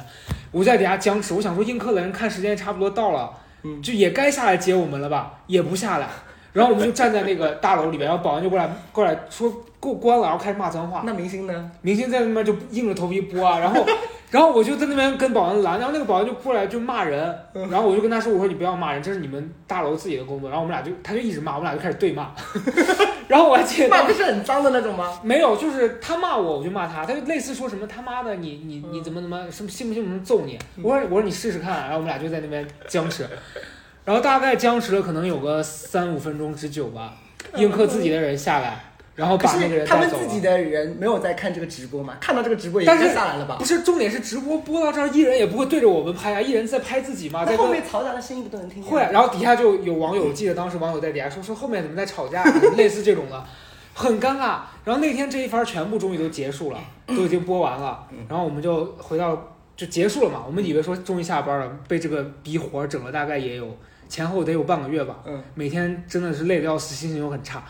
[0.52, 3.32] 我在底下僵持，我想说映客的人看时间差不多到了，
[3.64, 6.08] 嗯就也该下来接我们了吧，也不下来。
[6.54, 11.04] 然后我们就站在那个大楼里边，然后保安就过来过来说给我关了，然后开始骂脏话。
[11.06, 11.72] 那明星呢？
[11.82, 13.86] 明星在那边就硬着头皮播啊，然后，
[14.30, 17.34] 然后我就在那边跟保安拦，然后那个保安就过来就骂人，
[17.72, 22.32] 然后我就跟他说，我说你不要骂人，这是你们大楼自己的工作，然后我们俩就他就一直骂，我们俩就开始对骂，
[23.30, 25.18] 然后我还记得骂的是很脏的那种吗？
[25.24, 30.60] 没有，就是他骂我，我就骂他，他就类似说什么他妈的你你你怎么怎么什么信不信我们揍你？
[30.82, 33.26] 我说我说你试试看，然后我们俩就在那边僵持，
[34.04, 37.14] 然后大概僵持了可能有个三五分钟之久吧，
[37.56, 38.84] 映客自己的人下来，
[39.18, 40.22] 然后把那个人带走了。
[40.22, 42.16] 们自己的人没有在看这个直播嘛？
[42.22, 43.66] 看到这个直播也但是该下来了吧不？
[43.66, 48.92] 是重点是直播播到这儿，艺人也不会对着我们拍啊，艺人在拍自己嘛，在后面嘈杂的声音不都能听见？
[48.92, 52.44] 会，然后底下就有网友，记得当时网友在底下说说后面怎么在吵架，
[52.78, 53.44] 类似这种的，
[53.96, 54.60] 很尴尬。
[54.86, 60.44] 然后那天这一番全部终于都结束了，都已经播完了，然后我们就回到就结束了嘛。
[60.46, 63.76] 我们以为说终于下班了，被这个逼活儿整了大概也有
[64.08, 67.64] 前后得有半个月吧，嗯，每天真的是累得要死，心情又很差。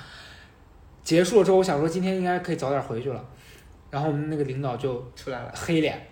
[1.07, 3.25] 结束了之后，我想说今天应该可以早点回去了，
[3.89, 6.05] 然后我们那个领导就出来了，黑脸，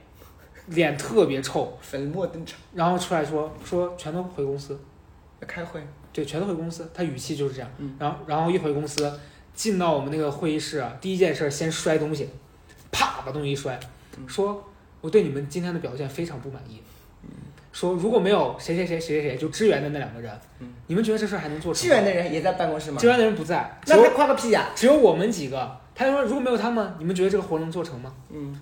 [0.68, 4.80] 脸特别臭，粉墨登场，然后出来说说全都回公司。
[5.42, 5.86] 要开会。
[6.14, 7.70] 对，全都回公司，他语气就是这样。
[7.78, 7.94] 嗯。
[8.00, 9.20] 然后，然后一回公司，
[9.54, 12.30] 进到我们那个会议室啊，第一件事先摔东西，
[12.90, 13.78] 啪把东西一摔，
[14.18, 14.26] 嗯。
[14.30, 14.64] 说
[15.02, 16.82] 我对你们今天的表现非常不满意。
[17.76, 21.96] 说如果没有谁谁谁谁谁谁就支援的那两个人，嗯你们觉得这事儿还能做成支吗？
[21.96, 23.06] 援的人也在办公室吗支？
[23.06, 24.70] 援的人不在，那他有夸个屁呀！
[24.74, 25.78] 只有我们几个。
[25.94, 28.14] 他就说如果没有他们，你们觉得这个活能做成吗？
[28.30, 28.58] 嗯，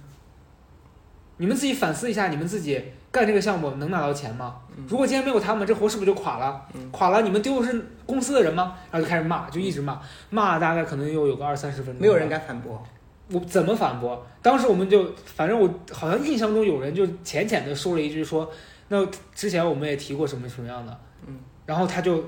[1.38, 4.56] 你们自己反思一下，你们自己干这个项目能拿到钱吗？
[4.76, 6.66] 嗯如果今天没有他们，这活是不是就垮了？
[6.92, 8.76] 垮了，你们丢的是公司的人吗？
[8.90, 12.02] 然后就开始骂，就一直骂，骂了大概可能又有个二三十分钟。
[12.02, 12.28] 没有人。
[12.28, 12.84] 敢反驳。
[13.32, 14.26] 我怎么反驳？
[14.42, 18.52] 当时我们就，反正我好像印象中有人就浅浅的说了一句说，
[18.94, 19.04] 那
[19.34, 22.24] 之前我们也提过什么什么样的，嗯，然后他就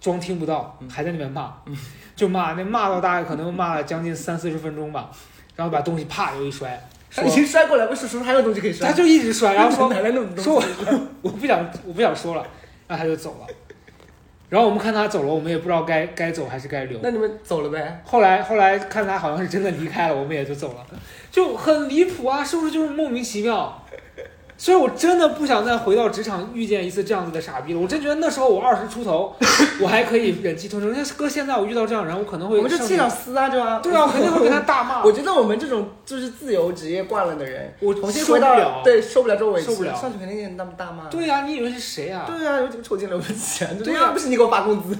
[0.00, 1.54] 装听不到，嗯还在那边骂，
[2.16, 5.08] 就骂，那骂到大概可能骂了将近三四十分钟吧，
[5.54, 6.88] 然后把东西啪又一摔，
[7.24, 8.88] 已经摔过来，不是说还有东西可以摔？
[8.88, 10.60] 他就一直摔，然后说哪来那么多？
[11.22, 12.44] 我不想我不想说了，
[12.88, 13.46] 然后他就走了。
[14.48, 16.98] 然后我们看他走了，我们也不知道该该走还是该留。
[17.00, 18.02] 那你们走了呗？
[18.04, 20.86] 后来后来看他好像是真的离开了，我们也就走了，
[21.30, 23.84] 就很离谱啊，是不是就是莫名其妙？
[24.60, 27.80] 所以我真的不想再回到职场遇见一次这样子的傻逼了。
[27.80, 29.32] 我真觉得那时候我二十出头，
[29.80, 30.92] 我还可以忍气吞声。
[30.92, 33.78] 那搁现在我遇到这样人，我可能会我们就气到撕啊，就啊。
[33.80, 35.04] 对啊，我肯定会跟他大骂。
[35.04, 41.06] 我觉得我们这种就是自由职业惯了的人，我重新回到受不了对受不了这种委屈，受不了上去肯定也那么大骂。
[41.08, 42.24] 对呀、你以为是谁啊？
[42.26, 43.70] 对啊，有几个臭金流不起啊！
[43.84, 44.96] 对啊呀，不是你给我发工资，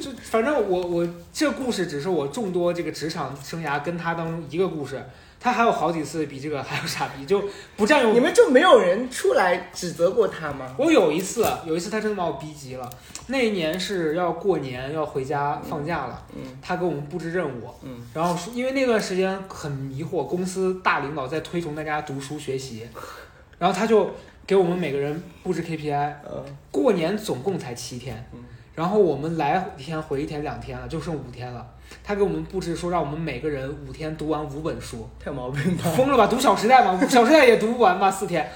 [0.00, 5.04] 就反正我我这故事只是我众多这个职场生涯跟他当中一个故事，
[5.42, 7.42] 他还有好几次比这个还要傻逼，就
[7.76, 8.14] 不占用。
[8.14, 10.72] 你们就没有人出来指责过他吗？
[10.78, 12.88] 我有一次，有一次他真的把我逼急了。
[13.26, 16.42] 那一年是要过年，要回家放假了，嗯。
[16.62, 22.86] 他给我们布置任务，嗯，然后因为那段时间很迷惑，公司大领导在推崇大家读书学习，
[23.58, 24.10] 然后他就
[24.46, 28.24] 给我们每个人布置 KPI，嗯，过年总共才七天。
[28.32, 28.38] 嗯，
[28.76, 31.66] 然后我们来一天回一天两天了，就剩五天了。
[32.04, 35.84] 他给我们布置说，让我们每个人五天读完五本书，太有毛病吧？
[35.96, 36.26] 疯了吧？
[36.26, 38.50] 读《小时代》嘛，《小时代》也读不完吧，四天。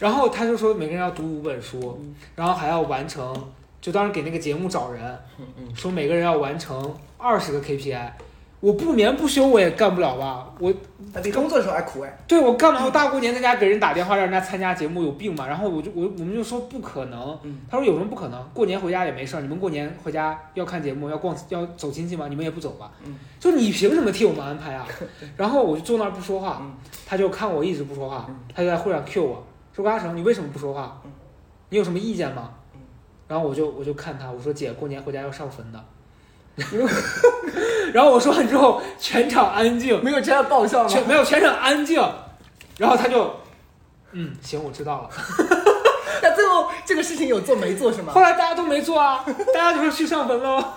[0.00, 1.98] 然后他就说每个人要读五本书，
[2.34, 3.34] 然后还要完成，
[3.80, 5.18] 就当时给那个节目找人，
[5.74, 8.10] 说每个人要完成二十个 KPI。
[8.64, 10.50] 我不眠不休我也干不了吧？
[10.58, 10.72] 我
[11.12, 12.18] 那比工作的时候还苦哎。
[12.26, 12.82] 对我干嘛？
[12.82, 15.46] 我大过年在家给人打电话让人家参加节目，有病吗？
[15.46, 17.38] 然后我就我我们就说不可能。
[17.42, 18.42] 嗯他说有什么不可能？
[18.54, 22.26] 过年回家也没事儿，你们过年回家要看节目，要逛要走亲戚吗？
[22.28, 22.90] 你们也不走吧？
[23.04, 24.88] 嗯就你凭什么替我们安排啊？
[25.36, 26.72] 然后我就坐那儿不说话，嗯
[27.04, 31.10] 他就看我一直不说话嗯，他就在会上 Q 我说：“高嘉诚，你为什么不说话嗯？
[31.68, 32.80] 你有什么意见吗嗯？”
[33.28, 35.84] 然后我就我就看他，我说：“姐，过年回家要上坟的。”
[37.92, 40.88] 然后我说完之后，全场安静，没有这样爆笑吗？
[40.88, 42.00] 全没有全场安静，
[42.78, 43.34] 然后他就，
[44.12, 45.10] 嗯，行，我知道了。
[46.22, 48.20] 那最后这个事情有做没做是吗后？
[48.20, 50.64] 来大家都没做啊，大家就说去上坟喽。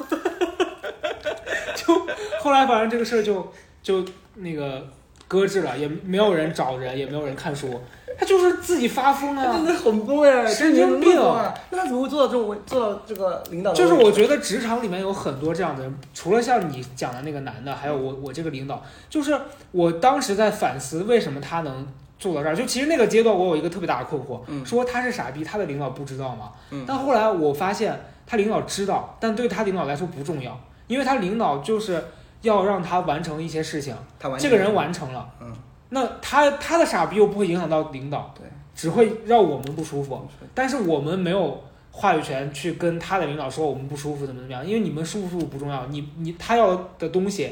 [1.75, 2.07] 就
[2.39, 4.03] 后来反正这个事儿就就
[4.36, 4.86] 那个
[5.28, 7.82] 搁置了，也没有人找人，也没有人看书，
[8.20, 9.65] 他就是自己发疯啊他真。
[9.65, 11.53] 的很多哎，神经病啊！
[11.70, 13.93] 那他怎么会做到这种位做到这个领导就是？
[13.93, 19.39] 我觉得职场里面有很多这样的人，除了像你讲的那个男的，还有我我这个领导，就是
[19.72, 21.88] 我当时在反思为什么他能
[22.20, 22.55] 做到这儿。
[22.55, 26.51] 就其实那个阶段我有一个特别大的困惑，嗯说他是傻逼，他的领导不知道吗？
[26.72, 32.03] 嗯但后来我发现他领导知道，但对他领导来说不重要，因为他领导就是
[32.41, 35.53] 要让他完成一些事情，他完这个人完成了，嗯，
[35.89, 40.27] 那他他的傻逼又不会影响到领导，对，只会让我们不舒服。
[40.53, 47.51] 但是我们没有话语权去跟他的领导说我们不舒服怎么怎么样，因为你们舒不舒服不重要，你你他要的东西，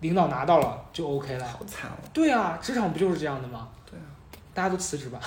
[0.00, 1.44] 领导拿到了就 OK 了。
[1.44, 3.68] 好惨哦，对啊，职场不就是这样的吗？
[3.90, 4.06] 对啊，
[4.54, 5.18] 大家都辞职吧，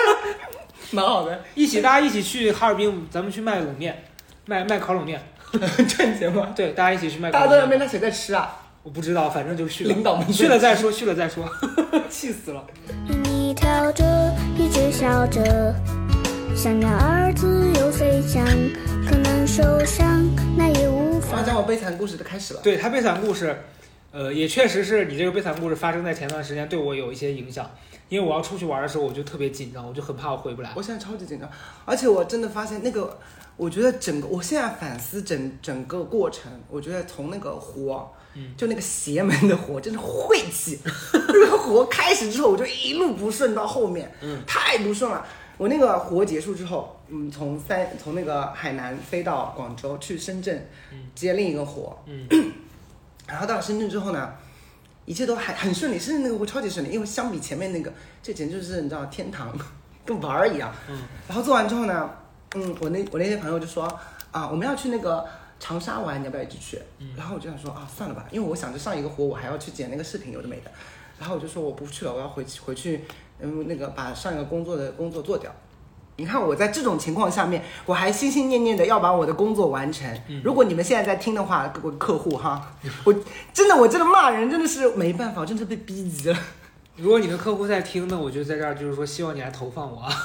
[0.92, 4.04] 蛮好的，一起大家一起去哈尔滨，咱们去卖冷面，
[4.46, 5.20] 卖卖烤冷面。
[5.50, 6.52] 赚钱吗？
[6.54, 7.76] 对，大家一起去卖大烤冷面。
[7.76, 8.56] 家都谁在吃啊？
[8.82, 9.92] 我不知道，反正就去了。
[9.92, 11.44] 领导们去了再说，去了再说。
[12.08, 12.64] 气死了。
[13.24, 15.74] 你跳着，一直笑着，
[16.56, 18.42] 想要儿自由飞翔，
[19.06, 20.26] 可能受伤，
[20.56, 21.44] 那也无妨。
[21.44, 22.60] 讲我悲惨故事的开始了。
[22.62, 23.54] 对他悲惨故事，
[24.12, 27.70] 呃，也确实是你这个悲惨故事发生在前段时间，对我有一些影响。
[28.08, 30.70] 因为我要出去玩的时候，我就特别紧张，我就很怕我回不来。
[30.74, 31.48] 我现在超级紧张，
[31.84, 33.18] 而且我真的发现那个，
[33.58, 40.78] 我觉得整个，我现在反思整整个过程，我觉得从那个活，嗯就那个邪门的活，真是晦气。
[41.12, 45.26] 那个活开始之后，我就一路不顺到后面，嗯太不顺了。
[45.56, 50.66] 我那个活结束之后，嗯，从三从那个海南飞到广州去深圳
[51.14, 52.26] 接另一个活，嗯
[53.28, 54.32] 然后到了深圳之后呢，
[55.04, 59.54] 一切都还很顺利，甚至那个活超级顺利，因为相比前面那个，这简直就是你知道天堂，
[60.06, 60.74] 跟玩儿一样。
[60.88, 62.10] 嗯，然后做完之后呢，
[62.54, 63.84] 嗯，我那我那些朋友就说
[64.30, 65.26] 啊，我们要去那个
[65.60, 66.80] 长沙玩，你要不要一起去？
[67.16, 70.70] 然后我就想说啊，算了吧，因为我想着上一个活我还要去剪那个视频，有的没的。
[71.18, 73.04] 然后我就说我不去了，我要回去回去，
[73.38, 75.54] 嗯，那个把上一个工作的工作做掉。
[76.16, 80.06] 你看我在这种情况下面，我还心心念念的要把我的工作完成。
[80.42, 83.14] 如果你们现在在听的话，各位客户哈， 我
[83.52, 86.38] 真的我真的骂人真的是没办法，我真的被逼急了。
[86.96, 90.12] 如果你的客户在听呢，我就在这儿就是说，希望你来投放我啊。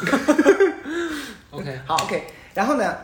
[1.52, 2.24] OK，好，OK。
[2.54, 2.98] 然后呢，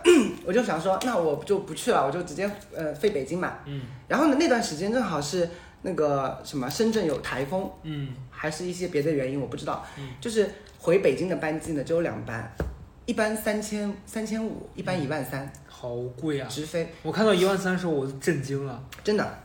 [0.46, 3.60] 我就想说，那我就不去了，我就直接呃飞北京嘛。
[3.66, 5.50] 嗯然后呢，那段时间正好是
[5.84, 9.86] 那个什么深圳有台风，嗯还是一些别的原因，我不知道。
[9.98, 12.52] 嗯就是回北京的班机呢只有两班，
[13.06, 16.48] 一班三千三千五，一班一万三，好贵啊！
[16.50, 18.84] 直飞，我看到一万三的时候，我都震惊了。
[19.04, 19.39] 真的，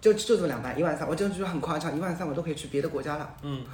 [0.00, 3.34] 就就这么两班，一万三，我真的觉得很夸张，一万三我都可以去别的国家了。
[3.42, 3.64] 嗯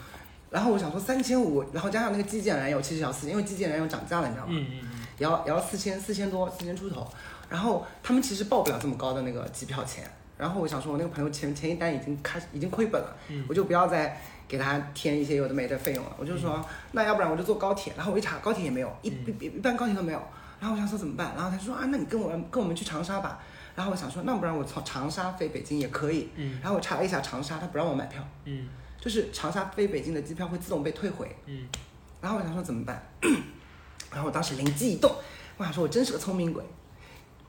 [0.48, 4.52] 然后我想说三千五，然后加上那个基建燃油，其实要四，因为基建燃油涨价了，你知道吗？
[4.54, 7.06] 嗯嗯也要也要四千四千多四千出头，
[7.48, 20.22] 然后他们其实报不了这么高的那个机票钱，然后我想说，我那个朋友前前一单已经开始已经亏本了，嗯我就不要再给他添一些有的没的费用了，我就说、那要不然我就坐高铁，然后我一查高铁也没有，一一一一般高铁都没有，
[20.60, 23.40] 然后我想说怎么办，然后他说啊，那你跟我们跟我们去长沙吧，
[23.74, 26.58] 然后我想说那不然我从长沙飞北京也可以，嗯。
[26.60, 28.68] 然后我查了一下长沙，他不让我买票，嗯。
[28.98, 31.66] 就是长沙飞北京的机票会自动被退回，嗯。
[32.20, 33.00] 然后我想说怎么办？
[34.12, 35.10] 然后我当时灵机一动，
[35.56, 36.62] 我想说我真是个聪明鬼。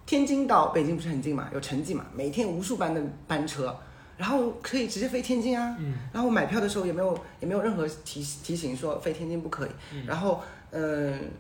[0.05, 3.77] 天津到北京不是很近嘛，有城际嘛，每天无数班的班车，
[4.15, 5.75] 然后可以直接飞天津啊。
[5.79, 9.69] 嗯然后我买票的时候也没有也没有任何提提醒说飞天津不可以。
[9.93, 10.41] 嗯然后
[10.71, 11.31] 嗯、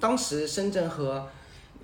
[0.00, 1.26] 当时深圳和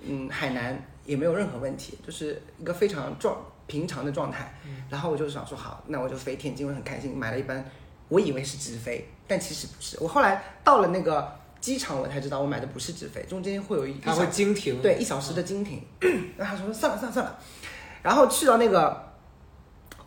[0.03, 4.53] 嗯海南也没有任何问题，就是一个非常状平常的状态。
[4.65, 7.63] 嗯然后我就想说好，那我就飞天津，我很开心，买了一班，
[8.07, 9.97] 我以为是直飞，但其实不是。
[9.99, 11.31] 我后来到了那个
[11.65, 14.79] 机场，我才知道我买的不是直飞，中间会有一一它小会经停。
[14.83, 15.81] 对，一小时的经停。
[16.37, 17.39] 然后他说算了算了算了，
[18.03, 19.01] 然后去到那个，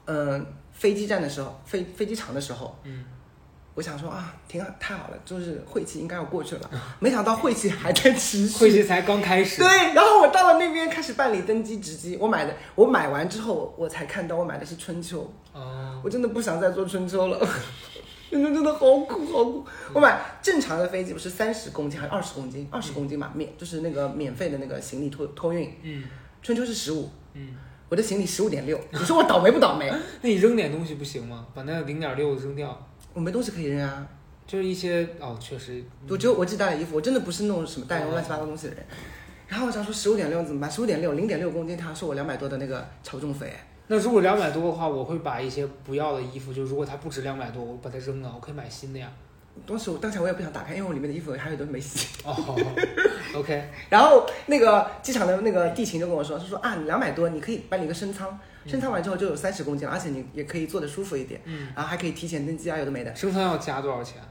[0.05, 3.05] 嗯、飞机站的时候，飞飞机场的时候，嗯，
[3.75, 8.59] 我想说啊，挺好，太好了，就是晦气应该要过去了，没想到晦气还在持续。
[8.59, 9.61] 晦气才刚开始。
[9.61, 17.49] 对，然后我到了那边开始办理登机值机，我买的，我买完之后我才看到我买的是春秋，哦，我真的不想再坐春秋了，
[18.31, 19.65] 真的真的好苦好苦。
[19.95, 22.69] 我买正常的飞机不是三十公斤还是二十公斤？
[22.71, 26.05] 二十公斤嘛，免就是那个免费的那个行李托托运，嗯
[26.43, 27.55] 春秋是十五，嗯，
[27.89, 29.91] 我的行李十五点六，你说我倒霉不倒霉？
[30.23, 31.47] 那你扔点东西不行吗？
[31.55, 34.07] 把那零点六扔掉，我没东西可以扔啊，
[34.47, 35.83] 就是一些哦，确实。
[36.09, 38.85] 我只有我只带了衣服，我真的不是那种什么带乱七八糟东西的人。
[39.47, 40.71] 然后我想说十五点六怎么办？
[40.71, 43.53] 十五点六，零点六公斤，他要收我两百多的那个超重费。
[43.89, 49.11] 那如果两百多的话，我会把一些不要的衣服，就如果它不值两百多，我把它扔了，我可以买新的呀。
[49.67, 52.07] 当时我当时我也不想打开，因为我里面的衣服还有都没洗。
[52.23, 52.33] 哦
[53.35, 64.23] ，OK， 然后那个机场的那个地勤就跟我说，他说啊，你两百多，你可以办理一个升舱，升舱完之后就有三十公斤，而且你也可以坐的舒服一点，嗯，然后还可以提前登机啊，有的没的，升舱要加多少钱？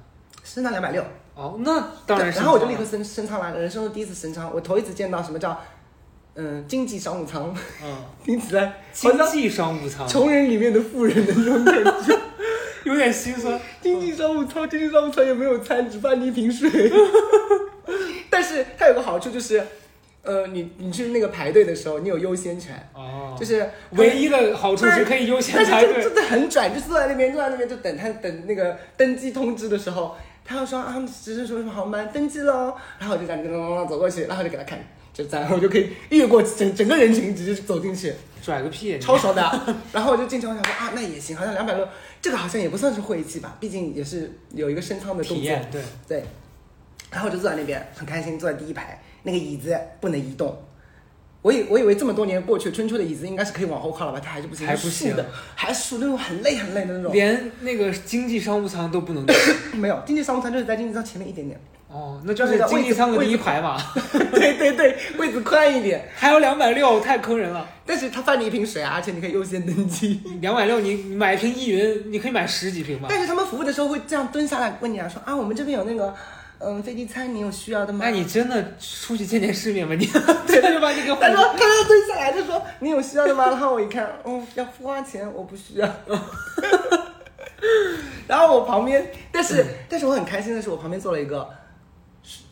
[0.43, 1.03] 升舱两百六。
[1.35, 2.39] 哦，那当然是。
[2.39, 5.59] 然后我就立刻升升舱了，人生中第一次升舱，我头一次见到什么叫
[6.37, 12.17] 嗯经济商务舱，嗯，听起来经济商务舱，穷人里面的富人的那种感觉。
[12.85, 13.59] 有点心酸。
[13.81, 16.69] 经济商务舱，经济商务舱也没有餐，只发你一瓶水。
[18.29, 19.61] 但是它有个好处就是，
[20.21, 25.95] 呃，你你去那个排队的时候，你有优先权，哦，就是唯一的好处是可以优先但排队。
[25.95, 30.15] 是就真的很拽，就坐在那边，坐在那边就等他等那个登机通知的时候，
[30.45, 34.79] 他要说啊，只是说什么航班登机喽，然后我就这样噔噔噔走过去，然后就给他看，
[35.17, 38.13] 就这样，我就可以越过整整个人群，直接走进去。
[38.39, 38.99] 拽个屁！
[38.99, 39.41] 超爽的。
[39.91, 41.89] 然后我就进去，我想说啊，那也行，好像两百多，
[42.21, 45.43] 这个好像也不算是晦气吧，毕竟也是有一个升舱的动作。
[45.43, 45.81] 验对。
[46.07, 46.23] 对。
[47.09, 50.55] 然后我就坐在那边，很开心，坐在第一排，那个椅子不能移动。
[51.41, 57.11] 我以我以为这么多年过去，春秋的椅子应该是可以往后靠了吧，它还是不行，还不行竖的，还竖那种很累很累的那种。
[57.11, 59.35] 连那个经济商务舱都不能动。
[59.73, 61.59] 没有，经济商务舱就是在经济舱前面一点点。
[61.97, 63.75] 哦，那就是经济舱的第一排嘛。
[64.31, 66.07] 对对对，位子宽一点。
[66.15, 67.67] 还有两百六，太坑人了。
[67.85, 70.21] 但是他发你一瓶水啊，而且你可以优先登机。
[70.41, 73.07] 两百六，你买一瓶依云，你可以买十几瓶吧。
[73.09, 76.13] 但是他们服务的时候会这样蹲下来问你啊，说啊，我们这边有那个。
[76.59, 77.99] 嗯，飞机餐你有需要的吗？
[78.01, 80.07] 那你真的出去见见世面吧你？
[80.47, 83.45] 对，他就把你给他说，他就蹲下来他说你有需要的吗？
[83.45, 85.87] 然后我一看，哦，要付花钱，我不需要。
[88.27, 91.47] 然后我旁边，但是但是我很开心的是，我旁边坐了一个，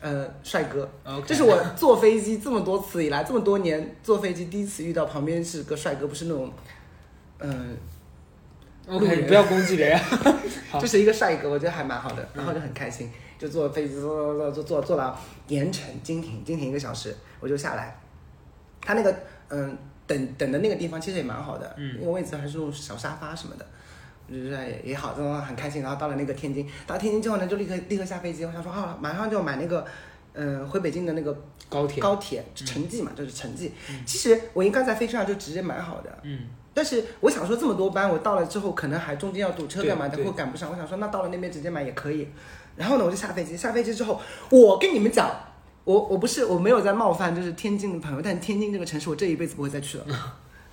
[0.00, 0.88] 呃，帅哥。
[1.26, 6.52] 这是我坐飞机这么多次以来，这么多年坐飞机第一次遇到旁边是个帅哥，不是那种，
[7.38, 7.76] 嗯
[8.88, 10.00] ，OK，不要攻击别人。
[10.80, 15.18] 就是一个帅哥，我觉得还蛮好的，然后就很开心，就坐飞机坐坐坐坐坐坐到
[15.48, 17.98] 盐城经停，经停一个小时，我就下来。
[18.80, 19.16] 他那个
[19.48, 23.66] 嗯等等的那个地方其实也蛮好的，嗯，那个位置还是那种小沙发什么的，
[24.28, 25.82] 我觉得也也好，这种很开心。
[25.82, 29.86] 然后到了那个天津，到天津之后呢，就立刻立刻下飞机，我想说啊，马上就买那个
[30.34, 33.72] 嗯回北京的那个高铁高铁城际嘛，就是城际。
[34.04, 36.40] 其实我应该在飞机上就直接买好的，嗯。
[36.74, 40.70] 但是我想说，这么多班，我到了之后可能还中间要堵车干嘛的，或赶不上。
[40.70, 42.28] 我想说，那到了那边直接买也可以。
[42.76, 43.56] 然后呢，我就下飞机。
[43.56, 44.20] 下飞机之后，
[44.50, 45.30] 我跟你们讲，
[45.84, 50.04] 我我不是我没有在冒犯，就是天津的朋友，但天津这个城市，我这一辈子不会再去了。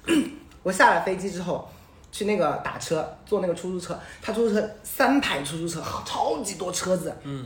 [0.61, 1.69] 我下了飞机之后，
[2.13, 7.43] 去那个打车，坐那个出租车，他出租车三排出租车，超级多车子，嗯，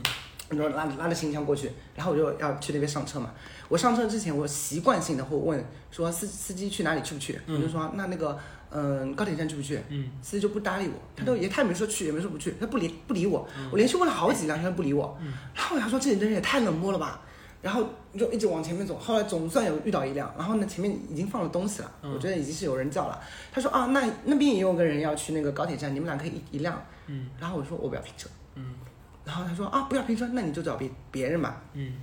[0.50, 3.30] 然后拉拉着行李箱过去，然后我就要去那边上车嘛。
[3.70, 7.40] 我上车之前，我习惯性的会问说司司机去哪里去不去？
[7.48, 8.38] 我就说那那个
[8.70, 9.80] 嗯高铁站去不去？
[9.88, 13.48] 嗯，司机就不搭理我，他都也他也没说去，也没说不去，他不理不理我。
[13.72, 15.18] 我连续问了好几辆，他都不理我。
[15.54, 17.22] 然后我想说这里的人也太冷漠了吧。
[17.60, 17.84] 然后
[18.16, 23.20] 就一直往前面走，后来总算有遇到一辆，然后呢前面已经放了东西了，我觉得已经是有人叫了。
[23.52, 26.82] 他说啊那那边也有个人要去那个高铁站，你们俩可以一一辆。
[27.06, 28.28] 嗯，然后我说我不要拼车。
[28.54, 28.74] 嗯，
[29.24, 31.62] 然后他说啊不要拼车，那你就找别别人吧。
[31.74, 31.94] 嗯，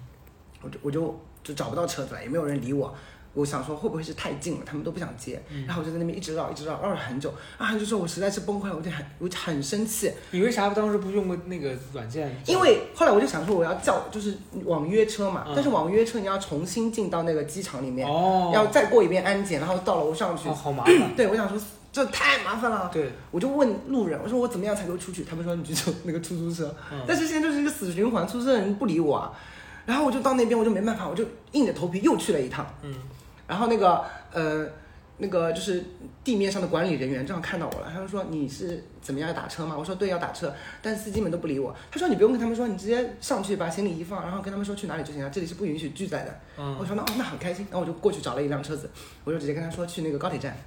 [0.62, 1.20] 我就我就。
[1.46, 2.92] 就找不到车子了，也没有人理我。
[3.36, 5.40] 我想说会不会是太近了，他们都不想接。
[5.68, 7.32] 然后我就在那边一直绕，一直绕，绕了很久。
[7.58, 10.12] 啊，就说我实在是崩溃了，我就很我就很生气。
[10.32, 12.36] 你为啥当时不用个那个软件？
[12.48, 15.46] 因为后来我就想说我要叫，就是网约车嘛。
[15.54, 20.48] 但是网约车你要重新进到那个机场里面，哦，要再过一遍安检，然后到楼上去。
[20.48, 20.96] 哦，好麻烦。
[21.16, 21.62] 对，我想说
[21.92, 22.90] 这太麻烦了。
[22.94, 25.26] 对，我就问路人，我说我怎么样才能出去？
[25.26, 26.74] 他们说你去坐那个出租车。
[27.06, 29.18] 但是现在就是一个死循环，出租车人不理我。
[29.18, 29.32] 啊。
[29.86, 32.66] 然后我就到那边，我就没办法，我就硬着头皮又去了一趟。
[32.82, 32.92] 嗯，
[33.48, 34.68] 然后那个呃，
[35.18, 35.84] 那个就是
[36.24, 39.76] 地面上的管理人员正好看到我了，他就说你是怎么样要打车吗？
[39.78, 41.76] 我说对，要打车，但司机们都不理我。
[41.92, 46.40] 他说你不用跟他们说，你直接上去把行李一放，然后跟他们说去哪里就行了，这里是不允许拒载的。
[46.58, 48.90] 嗯，我说那哦那很开心，然后我就过去找了一辆车子，
[49.24, 50.58] 我就直接跟他说去那个高铁站，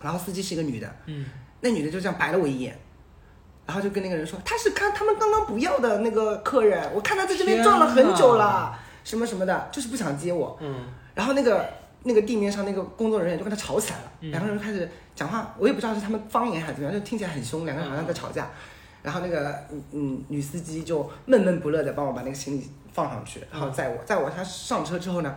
[0.00, 1.26] 然后司机是一个女的，嗯，
[1.60, 2.78] 那女的就这样白了我一眼。
[3.66, 10.56] 然后就跟那个人说，他是看他们刚刚不要的那个客人，我看他在这边转了很久了，什么什么的，就是不想接我。
[10.60, 10.84] 嗯。
[11.16, 11.68] 然后那个
[12.06, 18.48] 那个地面上那个工作人员就跟他吵起来了，两个人开始讲话，我也不知道是他们方言还是怎么样，就听起来很凶，两个人好像在吵架。
[19.02, 25.36] 然后那个嗯嗯女司机就闷闷不乐的帮我把那个行李放上去，然后载我，载我他上车之后呢。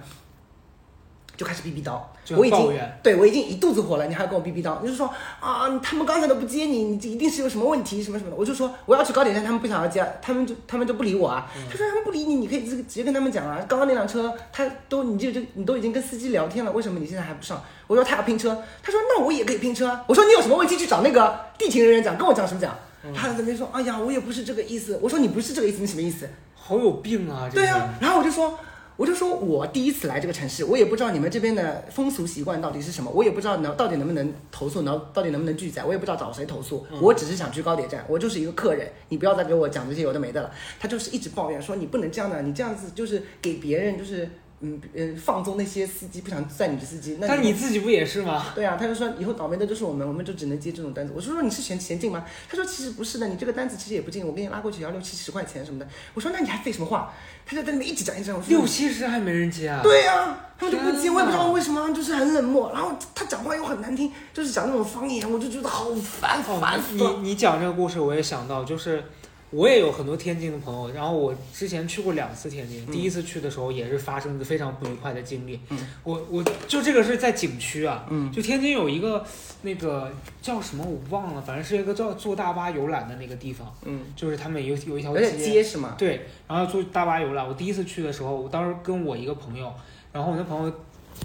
[1.40, 1.98] 就开始逼逼叨，
[2.36, 5.10] 我已经对我已经一肚子火了，你还要跟我逼逼叨，你就是说
[5.40, 8.36] 啊，他们刚才都不接你，你这一定是有什么问题，什么什么的。
[8.36, 11.50] 我就说我要去高铁站，他们不想要接，他们就他们就不理我啊。
[11.72, 13.58] 他说他们不理你，你可以直直接跟他们讲啊。
[13.70, 17.64] 刚刚那辆车，他都你就就你都已经跟司机聊天了，为什么你现在还不上？
[17.88, 19.98] 我说他要拼车，他说那我也可以拼车。
[20.08, 22.76] 我说你有什么问题去找那个地勤人员讲，跟我讲什么讲？
[23.06, 25.00] 嗯他在那边说，哎呀，我也不是这个意思。
[25.02, 26.30] 我说你不是这个意思，你什么意思？
[26.54, 27.50] 好有病啊！
[27.50, 28.60] 这个对啊，然后我就说，
[29.00, 40.52] 我就说我第一次来这个城市，我也不知道你们这边的风俗习惯到底是什么，我也不知道能到底能不能投诉，能到底能不能拒载，我也不知道找谁投诉，我只是想去高铁站，我就是一个客人，你不要再给我讲这些有的没的了。
[40.82, 44.30] 他就是一直抱怨说你不能这样的，你这样子就是给别人就是
[44.62, 48.48] 嗯嗯放纵那些司机不想载你的司机，那但你自己不也是吗？
[48.54, 51.14] 对啊，他就说以后倒霉的就是我们，我们就只能接这种单子。
[51.16, 52.26] 我说说你是嫌嫌近吗？
[52.50, 55.88] 他说其实不是的，你这个单子其实也不近，我给你拉过去也要六七十块钱什么的。
[56.14, 57.14] 我说那你还废什么话？
[57.46, 58.36] 他就在那边一直讲一直讲。
[58.36, 59.82] 我说六七十还没人接啊？
[59.82, 62.72] 对呀、他们就不接，我也不知道为什么，就是很冷漠。
[62.74, 67.20] 然后他讲话又很难听，就是讲那种方言，我就觉得好烦好烦死你了。
[67.22, 69.04] 你讲这个故事，我也想到，就是
[69.52, 75.60] 我也有很多天津的朋友，然后我之前去过两次天津，嗯第一次去的时候也是发生的非常不愉快的经历。
[75.70, 79.26] 嗯我我就这个是在景区啊，嗯就天津有一个
[79.64, 85.96] 那个叫什么我忘了，反正是一个叫坐大巴游览的那个地方，嗯，就是他们有有一条有点结实嘛。
[85.98, 87.48] 对，然后坐大巴游览。
[87.48, 89.74] 我第一次去的时候，我当时跟我一个朋友，
[90.14, 90.72] 然后我那朋友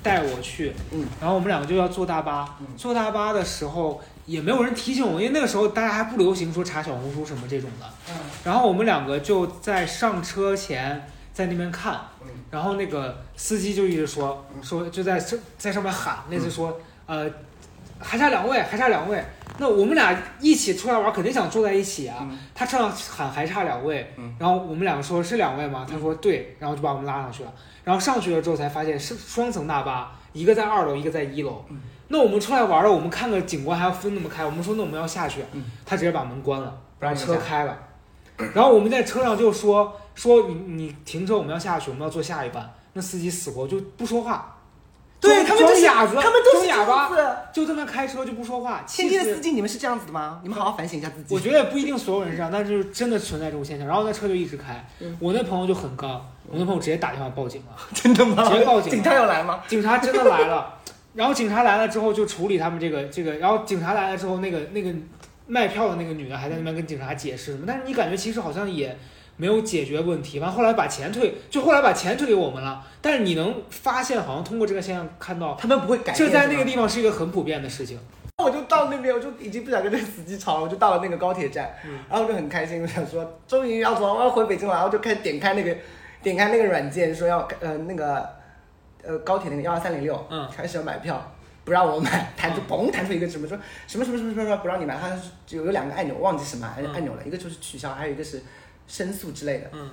[0.03, 2.57] 带我去，嗯，然后我们两个就要坐大巴。
[2.61, 7.87] 嗯坐大巴的时候也没有人提醒我，因为那个时候大家还不流行说查小红书什么这种的。
[8.09, 8.14] 嗯
[8.45, 17.29] 然后我们两个就在上车前在那边看，嗯然后那个司机就一直说嗯说就在这在上面喊，那次说呃
[17.99, 19.25] 还差两位，还差两位。
[19.59, 22.18] 那我们俩一起出来玩，肯定想坐在一起啊。
[22.22, 25.87] 嗯他车上喊还差两位，嗯然后我们两个说是两位吗？
[25.91, 27.53] 他说对，然后就把我们拉上去了。
[27.85, 31.64] 然后上去了之后才发现是双层大巴，一个在二楼，一个在一楼。
[31.70, 31.81] 嗯
[32.14, 37.76] 那我们出来玩了，我们看个景观还要分那么开，我们说那我们要下去，嗯他直接把门关了，不让车开了。
[38.54, 42.72] 然后我们在车上就说说你你停车，我们要下去，我们要坐下一班。
[42.92, 44.56] 那司机死活就不说话，
[45.20, 47.10] 对他们都是哑子，他们都是哑巴。
[47.52, 48.84] 就在那开车就不说话。
[48.86, 50.38] 天津的司机，你们是这样子的吗？
[50.44, 51.34] 你们好好反省一下自己。
[51.34, 53.88] 我觉得也不一定所有人是这样，但是真的存在这种现象。
[53.88, 56.10] 然后那车就一直开，嗯我那朋友就很刚，
[56.46, 58.48] 我那朋友直接打电话报警了， 真的吗？
[58.48, 59.60] 直接报警警察要来吗？
[59.66, 60.74] 警察真的来了。
[61.14, 64.92] 然后警察来了之后就处理他们这个这个，然后警察来了之后，那个那个
[65.46, 68.96] 卖票的那个女的还在那边跟警察解释什么，但是你感觉其实好像也
[69.36, 70.40] 没有解决问题。
[70.40, 72.84] 完后来把钱退，就后来把钱退给我们了。
[73.00, 76.16] 但是你能发现，好像通过这个现象看到，他们不会改变。
[76.16, 77.98] 这在那个地方是一个很普遍的事情。
[78.38, 85.76] 我就到那边，我就已经不想跟那个司机吵了，我就到了那个高铁站，嗯然后就很开心，我想说终于要走了，我要回北京了，然后就开始点开那个
[86.20, 88.28] 点开那个软件，说要呃那个
[89.07, 91.30] 呃高铁那个幺二三零六，嗯开始要买票。
[91.64, 95.09] 不让我买，弹出嘣弹出一个什么说什么什么什么什么不让你买，它
[95.46, 98.42] 就有有两个按钮，忘记什么按钮了，一个就是取消，还有一个是
[98.86, 99.70] 申诉之类的。
[99.72, 99.88] 嗯，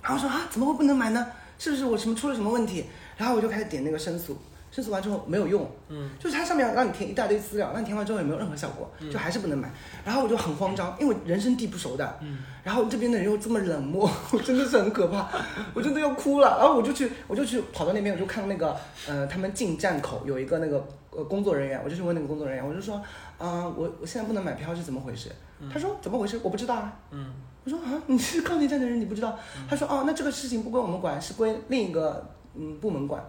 [0.00, 1.26] 然后我说啊，怎么会不能买呢？
[1.58, 2.86] 是不是我什么出了什么问题？
[3.18, 4.38] 然后我就开始点那个申诉，
[4.70, 9.70] 申诉完之后没有用，嗯，就是它上面让你填一大堆资料，那你填完之后也没有任何效果，就还是不能买。
[10.04, 15.28] 然后我就很慌张，因为我人生地不熟的，嗯，然后这边的人又这么冷漠， 我真的是很可怕，
[15.74, 16.56] 我真的要哭了。
[16.58, 18.76] 然后我就去，我就去跑到那边，我就看那个
[19.08, 22.96] 呃，他们进站口有一个那个呃工作人员，我就去问那个工作人员，我就说，
[23.38, 25.30] 啊、我我现在不能买票是怎么回事？
[25.72, 26.38] 他说怎么回事？
[26.42, 26.92] 我不知道啊。
[27.10, 29.38] 嗯我说啊，你是高铁站的人，你不知道？
[29.68, 33.22] 他说哦，那这个事情不归我们管，是归另一个嗯部门管。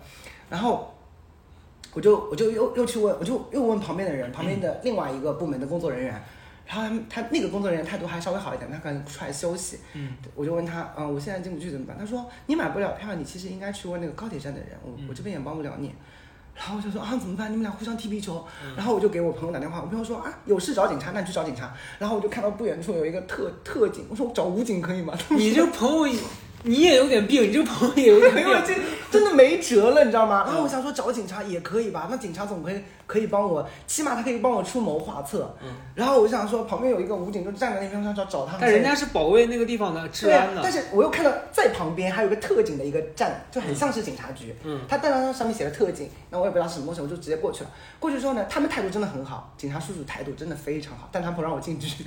[0.49, 0.93] 然后
[1.93, 6.23] 我就我就又又去问，我就又问旁边的人，旁边的另外一个部门的工作人员。
[6.67, 9.79] 然后他他那个工作人员态度还稍微好一点，他可能出来休息。
[9.93, 11.97] 嗯，我就问他，嗯，我现在进不去怎么办？
[11.99, 15.93] 他说你买不了票，你其实应该去问那个高铁站的人，我嗯我这边也帮不了你。
[16.55, 17.51] 然后我就说啊怎么办？
[17.51, 18.45] 你们俩互相踢皮球。
[18.63, 21.73] 嗯然后我就给我朋友打电话，我朋友说啊有事找警察，那你去找警察。
[21.99, 25.13] 然后我就看到不远处有一个特特警，我说我找武警可以吗？
[25.31, 26.19] 你这个朋友，
[26.63, 28.45] 你也有点病，你这个朋友也有点病。
[28.65, 28.75] 这
[29.11, 30.43] 真的没辙了，你知道吗？
[30.45, 35.53] 然后我想说找警察也可以吧，那警察总可以可以帮我，起码他可以帮我出谋划策。
[35.61, 38.57] 嗯，然后我就想说旁边有一个武警就站在那边，我想找找他。
[38.61, 40.71] 但人家是保卫那个地方的治安，的但。
[40.71, 44.55] 是我又看到在旁边还有个特警的一个站，就很像是警察局。
[44.63, 47.69] 嗯，他但他上面写了特警，那我也不知道是什么东西，我就直接过去了。
[47.99, 52.05] 过去之后呢，他们态度真的很好，警察叔叔态度真的非常好，但他不让我进去，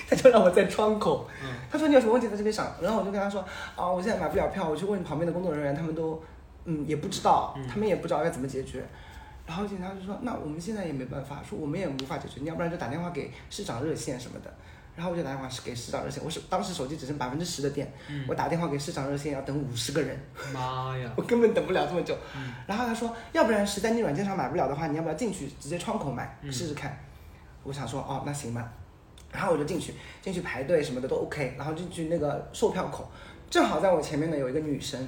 [0.08, 1.28] 他就让我在窗口。
[1.42, 3.44] 嗯他说你有什么问题在这边想，然后我就跟他说
[3.76, 6.22] 啊，我现在买不了票，我去问旁边的工作人员，他们都
[6.64, 8.82] 嗯也不知道，他们也不知道该怎么解决。
[9.46, 14.52] 然后警察就说，那我们现在也没办法，说我们也无法解决，你要不然就打电话给市长热线什么的。
[14.96, 17.92] 然后我就打电话是给市长热线，我是当时手机只剩百分之十的电，
[18.26, 20.18] 我打电话给市长热线要等五十个人，
[20.52, 21.08] 妈呀！
[21.16, 22.16] 我根本等不了这么久。
[22.34, 26.98] 嗯然后他说，要不然实在你软件上买不了的话，你要不要进去直接窗口买嗯试试看？
[27.62, 28.72] 我想说，哦，那行吧。
[29.32, 33.10] 然后我就进去，进去排队什么的都 OK，然后进去那个售票口，
[33.50, 35.06] 正好在我前面呢有一个女生，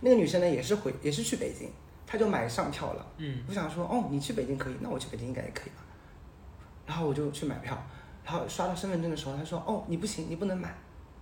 [0.00, 1.70] 那个女生呢也是回也是去北京，
[2.06, 3.06] 她就买上票了。
[3.18, 5.84] 嗯我想说，哦，你去北京可以，那我去北京应该也可以吧。
[6.86, 7.76] 然后我就去买票，
[8.24, 10.74] 然后刷到身份证的时候，她说哦你不行，你不能买。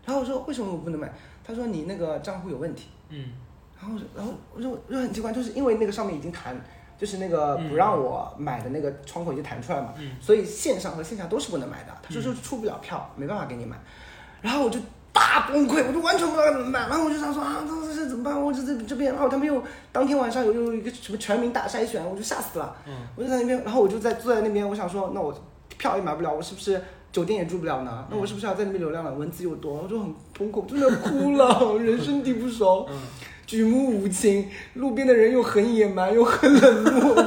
[0.04, 1.12] 然后我说为什么我不能买？
[1.44, 2.88] 她说你那个账户有问题。
[3.10, 3.32] 嗯
[3.80, 6.54] 然后然后我就我说很奇怪，就是因为那个上面已经弹，
[7.00, 11.96] 就是那个不让我买的那个窗口已经弹出来嘛，嗯所以线上和线下都是不能买的。
[12.02, 13.78] 他说就是出不了票，没办法给你买。
[14.42, 14.78] 然后我就
[15.12, 16.88] 大崩溃，我就完全不知道该怎么办。
[16.90, 18.38] 然后我就想说啊，这这这怎么办？
[18.38, 22.76] 我这这这边，然后他们又当天晚上有有一个什么全民大筛选，我就吓死了。
[22.86, 25.34] 嗯我就在那边，然后我就在坐在那边，我想说，那我
[25.78, 28.06] 票也买不了，我是不是酒店也住不了呢？
[28.10, 29.12] 那我是不是要在那边流浪了？
[29.14, 32.96] 蚊子又多，我就很崩溃，真的哭了，人生地不熟，嗯，
[33.50, 37.14] 举目无亲，路边的人又很野蛮又很冷漠，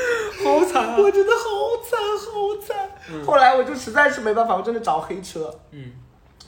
[0.42, 0.96] 好惨啊！
[0.98, 1.98] 我真的好惨
[2.32, 3.22] 好惨。
[3.22, 5.54] 后来我就实在是没办法，我真的找黑车。
[5.72, 5.92] 嗯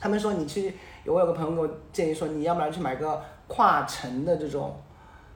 [0.01, 0.73] 他们说你去，
[1.05, 4.75] 我有个朋友给我建议说，你要不然去买个跨城的这种，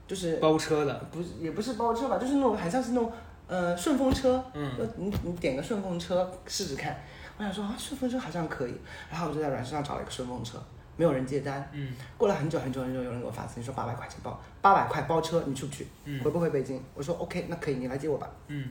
[0.08, 3.12] 就是包车的，不是也不是包车吧，就是那种好像是那种
[3.48, 7.00] 呃顺风车，嗯你你点个顺风车试试看。
[7.38, 8.74] 我想说啊，顺风车好像可以，
[9.12, 10.58] 然后我就在软件上找了一个顺风车，
[10.96, 11.70] 没有人接单。
[11.74, 15.88] 嗯过了很久很久很久，有人给我发私信说八百块钱包八百块包车，你去不去？
[16.06, 16.82] 嗯回不回北京？
[16.94, 18.30] 我说 OK，那可以，你来接我吧。
[18.48, 18.70] 嗯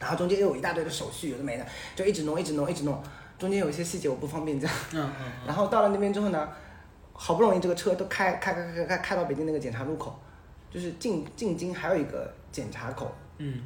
[0.00, 3.02] 然后中间又有一大堆的手续，有的没的，就一直弄一直弄一直弄，
[3.38, 4.70] 中间有一些细节我不方便讲。
[4.92, 6.48] 嗯嗯 然后到了那边之后呢，
[7.12, 10.18] 好不容易这个车都开开开开开开到北京那个检查路口，
[10.70, 13.62] 就是进进京还有一个检查口，嗯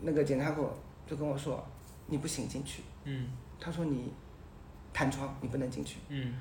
[0.00, 0.76] 那个检查口
[1.06, 1.64] 就跟我说
[2.06, 3.28] 你不行进去，嗯
[3.58, 4.12] 他说你
[4.92, 5.98] 弹窗你不能进去。
[6.08, 6.34] 嗯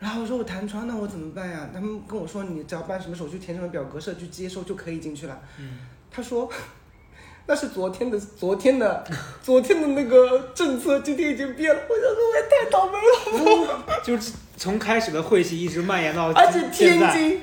[0.00, 1.70] 然后我说我弹窗那我怎么办呀？
[1.72, 5.40] 他们跟我说你只要办什么手续填什么表格，社区接收就可以进去了。
[5.58, 5.78] 嗯
[6.10, 6.50] 他说。
[7.46, 9.04] 那是昨天的，昨天的，
[9.42, 11.80] 昨天的那个政策，今天已经变了。
[11.88, 12.92] 我想说，我也太倒霉
[13.66, 13.84] 了。
[13.88, 17.40] 嗯，就是从开始的晦气一直蔓延到 而且，天津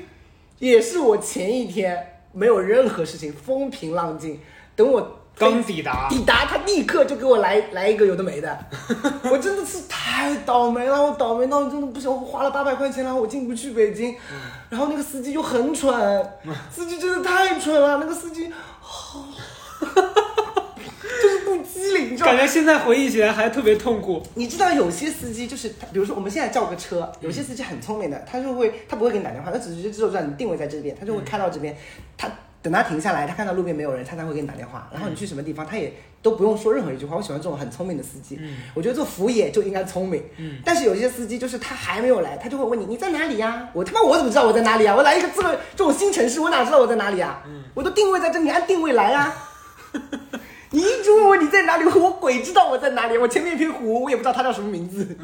[0.59, 4.39] 也是我前一天没有任何事情，风平浪静。
[4.77, 8.57] 等我刚抵达，抵达，他立刻就给我来来一个有的没的，
[9.29, 14.15] 我真的是太倒霉了，我倒霉到真的不行，我花了八百块钱，然后我进不去北京，
[14.69, 16.29] 然后那个司机又很蠢，
[16.71, 18.47] 司机真的太蠢了，那个司机，
[21.21, 22.33] 就是不机灵，你知道吗？
[22.33, 22.37] 感？
[22.37, 24.23] 觉现在回忆起来还特别痛苦。
[24.33, 31.77] 你知道有些司机就是，比如说我们现在叫个车，有些司机很聪明的，他就会他不会给你打电话，他只是知道你定位在这边，他就会开到这边，
[32.17, 32.27] 他
[32.67, 34.89] 等他停下来，他看到路边没有人，他才会给你打电话。
[34.91, 37.15] 然后你去什么地方，他也都不用说任何一句话。
[37.15, 40.21] 我喜欢这种很聪明的司机，嗯我觉得做服务业就应该聪明。
[40.35, 44.93] 嗯但是有些司机就是他还没有来，他就会问你你在哪里呀、我他妈我怎么知道我在哪里啊？
[44.93, 47.41] 我来一个这个这种新城市，我哪知道我在哪里啊？
[47.47, 49.33] 嗯我都定位在这，你按定位来啊。
[50.71, 53.17] 你一直问我你在哪里，我鬼知道我在哪里。
[53.17, 55.15] 我前面一片湖，我也不知道它叫什么名字。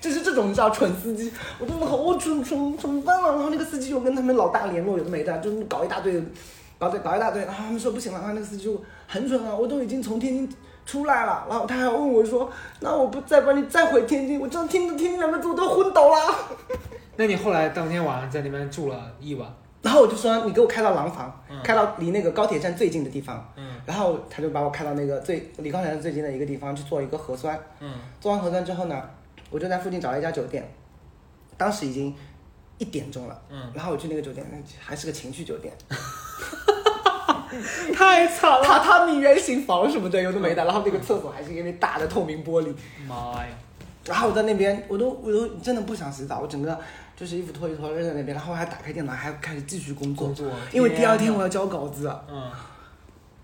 [0.00, 3.30] 就是这种你知道蠢司机，我真的好蠢蠢怎么办啊？
[3.30, 6.22] 然后那个司机又跟他们老大联络，有的没的，就是搞一大堆，
[6.78, 7.44] 搞对搞一大堆。
[7.44, 10.56] 然后他们说不行了，然后那个司机就很蠢啊，我都已经从天津
[10.86, 12.50] 出来了，然后他还问我说，
[12.80, 14.40] 那我不再把你再回天津？
[14.40, 16.16] 我这样听着天津两个字我都昏倒了。
[17.16, 19.52] 那你后来当天晚上在那边住了一晚，
[19.82, 23.46] 然后我就说你给我开到廊坊，嗯开到离那个高铁站最近的地方。
[23.56, 27.58] 嗯然后他就把我开到那个最离高铁站最近的一个地方去做一个核酸。
[27.80, 29.02] 嗯做完核酸之后呢，
[29.50, 30.70] 我就在附近找了一家酒店，
[31.56, 32.14] 当时已经
[32.78, 33.40] 一点钟了。
[33.50, 34.44] 嗯，然后我去那个酒店，
[34.80, 35.72] 还是个情趣酒店，
[37.94, 40.64] 太惨了，榻榻米圆形房什么的，有的没的。
[40.64, 42.72] 然后那个厕所还是因为大的透明玻璃。
[43.06, 43.48] 妈呀！
[44.04, 46.78] 然后我在那边，我都我都真的不想洗澡，我整个
[47.14, 52.10] 就是衣服脱一脱扔在那边，然后还打开电脑，还开始继续工作，工作因为第二天我要交稿子。
[52.30, 52.50] 嗯，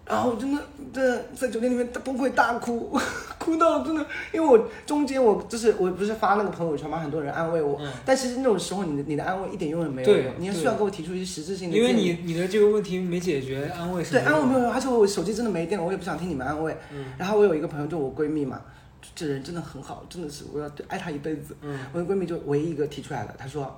[0.06, 2.98] 然后我真的真的在酒店里面崩溃大哭，
[3.38, 16.76] 哭到真的，因为我中间我就是我不是发那个朋友圈嘛，很多人安慰我，嗯但其实那种时候你的你的安慰一点用也没有对，你要需要给我提出一些实质性的因为你你的这个问题没解决，安慰是对安慰没有用，而且我手机真的没电了，我也不想听你们安慰。
[16.92, 18.60] 嗯然后我有一个朋友，就我闺蜜嘛，
[19.14, 21.56] 这人真的很好，真的是我要对爱她一辈子。
[21.62, 23.74] 嗯我的闺蜜就唯一一个提出来的，她说，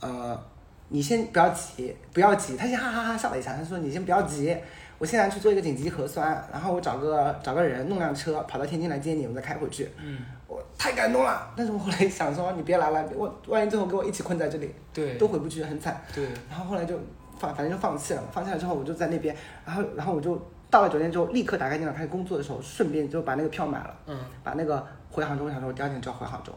[0.00, 0.40] 呃，
[0.88, 2.56] 你先不要急，不要急。
[2.56, 4.54] 她先哈哈哈笑了一下，她说你先不要急，
[4.98, 9.90] 我现在去做一个紧急核酸，然后我找个找个人弄辆车跑到天津来接你，我们再开回去。
[9.98, 16.00] 嗯，我太感动了，但是我后来想说，你别来了，我万一最后跟我一起困在这里，对都回不去，很惨。
[16.14, 16.98] 对，然后后来就
[17.38, 18.22] 放，反正就放弃了。
[18.32, 19.36] 放弃了之后，我就在那边，
[19.66, 20.40] 然后然后我就
[20.70, 26.52] 到了酒店之后，立刻打开电脑开始工作的时候，顺便就把那个票买了，嗯把那个回杭州，我想说我第二天就要回杭州。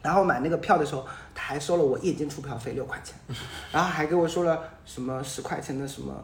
[0.00, 1.04] 然后买那个票的时候，
[1.34, 3.14] 他还收了我夜间出票费六块钱，
[3.70, 6.14] 然后还给我说了什么十块钱的什么。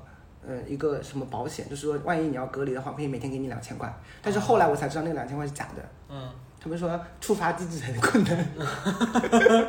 [0.49, 3.92] 呃，一个什么保险，就是说万一你要隔离的话，可以每天给你两千块。
[4.22, 6.28] 但是后来我才知道那个两千块是假的，嗯，
[6.62, 6.88] 他们说
[7.20, 8.47] 触发机制很困难，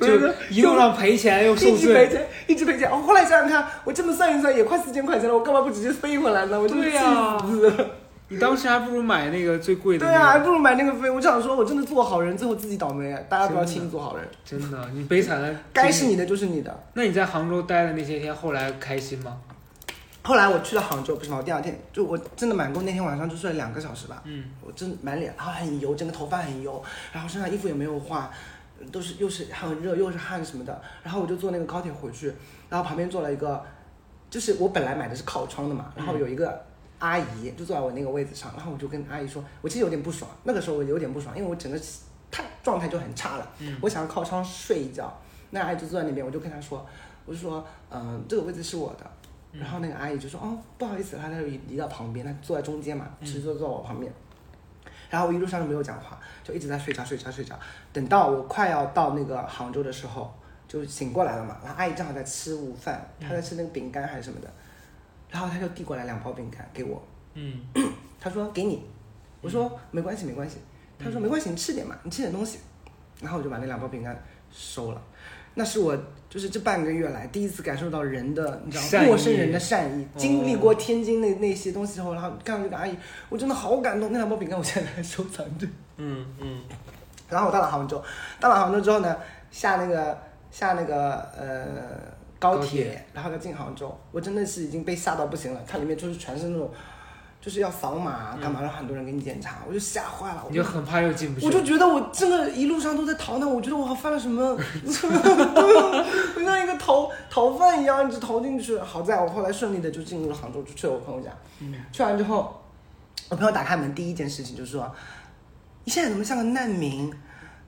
[0.00, 2.90] 就一路上赔钱又受一直赔罪，钱，一直赔钱。
[2.90, 6.60] 我、后来想想看，我这么算一算也快四千块钱了，我干嘛不直接飞回来呢？
[6.60, 7.86] 我真的对呀气死了。
[8.28, 10.38] 你当时还不如买那个最贵的、对啊，还。
[10.38, 11.10] 不如买那个飞。
[11.10, 13.14] 我就想说，我真的做好人，最后自己倒霉。
[13.28, 15.54] 大家不要轻易做好人，真的，你悲惨的。
[15.74, 16.84] 该是你的就是你的。
[16.94, 19.36] 那你在杭州待的那些天，后来开心吗？
[20.24, 21.36] 后来我去了杭州，不是嘛？
[21.36, 24.22] 我第二天就我真的满工那天晚上就睡了两个小时吧。
[24.24, 28.30] 嗯，我真满脸，然后很油，整个头发很油，然后身上衣服也没有换，
[28.90, 30.80] 都是又是很热又是汗什么的。
[31.02, 32.32] 然后我就坐那个高铁回去，
[32.70, 33.62] 然后旁边坐了一个，
[34.30, 36.64] 就是我本来买的是靠窗的嘛，然后有一个
[37.00, 41.78] 阿姨就坐在我那个位子上，然后我就跟阿姨说，我其实有点不爽，那个时候我有点不爽，因为我整个
[42.30, 43.46] 太状态就很差了，
[43.82, 45.20] 我想要靠窗睡一觉，
[45.50, 46.86] 那阿姨就坐在那边，我就跟她说，
[47.26, 49.04] 我就说，嗯、这个位置是我的。
[49.58, 54.12] 然后那个阿姨就说：“哦，不好意思，她她就移移到旁边，她坐在中间嘛，其实就坐我旁边。
[55.10, 57.58] 然后我一路上都没有讲话，就一直在睡着睡着睡着。
[57.92, 60.34] 等到我快要到那个杭州的时候，
[60.66, 61.56] 就醒过来了嘛。
[61.62, 64.52] 然后阿姨正好在吃午饭，她在吃那个饼干还是什么的，
[65.30, 67.00] 然后她就递过来两包饼干给我，
[67.34, 67.60] 嗯，
[68.18, 68.84] 她说给你，
[69.40, 70.58] 我说没关系没关系，
[70.98, 72.58] 她说没关系，你吃点嘛，你吃点东西。
[73.20, 75.00] 然后我就把那两包饼干收了。
[75.54, 75.96] 那是我
[76.34, 80.02] 就是这半个月来第一次感受到人的，你知道陌生人的善意。
[80.02, 82.96] 哦经历过天津那那些东西之后，然后看到这个阿姨，
[83.28, 84.10] 我真的好感动。
[84.10, 85.68] 那两包饼干我现在还收藏着。
[85.96, 86.62] 嗯嗯，
[87.28, 88.02] 然后我到了杭州，
[88.40, 89.16] 到了杭州之后呢，
[89.52, 90.18] 下那个
[90.50, 91.66] 下那个呃
[92.40, 95.62] 高铁，高铁然后要进杭州，我真的是已经被吓到不行了。
[95.68, 96.68] 它里面就是全是那种，
[97.44, 100.40] 就是要扫码干嘛，让很多人给你检查，我就吓坏了。
[100.44, 101.44] 我你就很怕又进不去。
[101.44, 108.78] 我就觉得我真的一路上都在逃难，我觉得我好犯了什么，我像一个逃逃犯一样一直逃进去。
[108.78, 111.30] 好在我后来顺利的就进入了杭州，就去了我朋友家。
[111.92, 112.62] 去完之后，
[113.28, 114.90] 我朋友打开门第一件事情就是说
[115.84, 117.12] ：“你现在怎么像个难民？”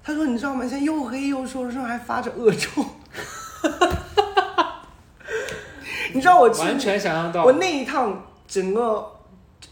[0.03, 0.62] 他说：“你知道吗？
[0.62, 2.83] 现在又黑又瘦，身上还发着恶臭。
[6.14, 9.07] ”你知道我完全想象到我，那一趟整个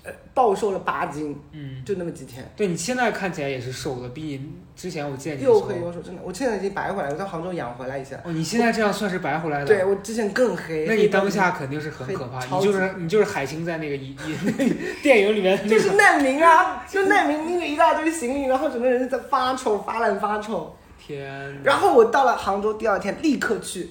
[0.05, 2.49] 呃暴瘦了八斤，嗯，就那么几天。
[2.57, 8.17] 对你现在看起来也是瘦的，比你之前我见你又黑又瘦，真的，我现在已经白回来了，我在杭州养回来一下。
[8.25, 9.67] 哦，你现在这样算是白回来了。
[9.67, 10.85] 对，我之前更黑。
[10.87, 20.77] 那你当下肯定是很可怕，你就是你就是海清在那个一 一那个电影里面那个就是难民啊，就难民拎着一大堆行李，然后整个人在发臭，发烂发臭。
[20.99, 23.91] 天然后我到了杭州，第二天立刻去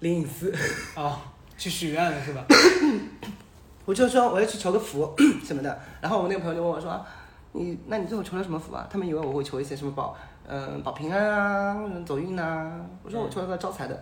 [0.00, 0.52] 灵隐寺，
[0.96, 1.18] 哦，
[1.56, 2.44] 去许愿了是吧？
[3.84, 5.14] 我就说我要去求个福
[5.44, 5.78] 什么的。
[6.00, 7.04] 然后我那个朋友就问我说
[7.52, 10.16] ：“你那你最后求了什么福啊？”他们以为我会求一些什么保
[10.48, 12.80] 嗯、保平安啊，走运啊。
[13.02, 13.98] 我说我求了个招财的。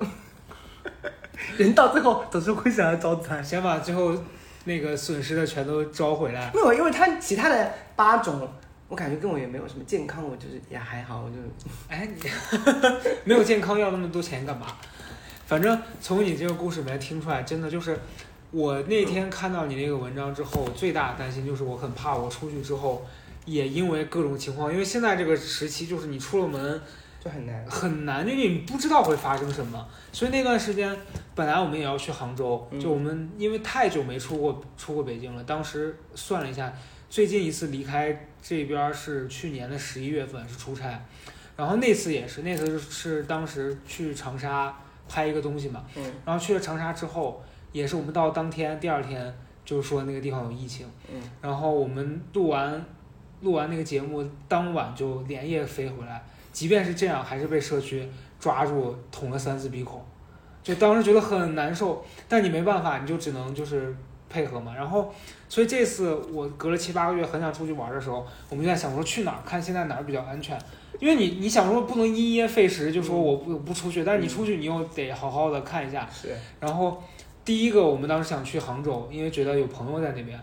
[1.57, 3.43] 人到最后总是会想要招财。
[3.43, 4.15] 想把最后
[4.65, 6.51] 那个损失的全都招回来。
[6.55, 8.49] 没有，因为他其他的八种，
[8.89, 11.37] 我感觉跟我也没有什么健康，我就是也还好，我就
[11.89, 12.31] 哎，你
[13.25, 14.67] 没有健康要那么多钱干嘛？
[15.47, 17.99] 反正从你这个故事里面听出来，真的就是
[18.51, 23.07] 我那天看到你那个文章之后，最大的担心就是我很怕我出去之后，
[23.45, 26.81] 也因为各种情况，因为现在这个时期就是你出了门
[27.23, 27.65] 就很难。
[27.67, 29.87] 很难，就你不知道会发生什么。
[30.13, 30.97] 所以那段时间，
[31.35, 36.73] 本来我们也要去杭州，嗯就我们因为太久没出过出过北京了，当时算了一下，
[37.09, 41.05] 最近一次离开这边儿是去年的十一月份是出差，
[41.57, 44.77] 然后那次也是，那次是当时去长沙
[45.09, 47.43] 拍一个东西嘛，嗯然后去了长沙之后，
[47.73, 49.33] 也是我们到当天第二天
[49.65, 52.85] 就说那个地方有疫情，嗯然后我们录完
[53.43, 56.23] 录完那个节目，当晚就连夜飞回来。
[56.53, 58.07] 即便是这样，还是被社区
[58.41, 60.03] 抓住捅了三次鼻孔，
[60.63, 62.05] 就当时觉得很难受。
[62.29, 63.95] 但你没办法，你就只能就是
[64.29, 64.75] 配合嘛。
[64.75, 65.15] 然后，
[65.49, 70.59] 所以这次我隔了七八个月很想出去玩的时候，我们就在想说去哪儿，看现在哪儿比较安全。
[70.99, 76.07] 因为你你想说不能因噎废食，就说我不不出去，但是你出去你又得好好的看一下。
[76.13, 77.01] 是然后
[77.45, 80.41] 第一个我们当时想去杭州，因为觉得有朋友在那边，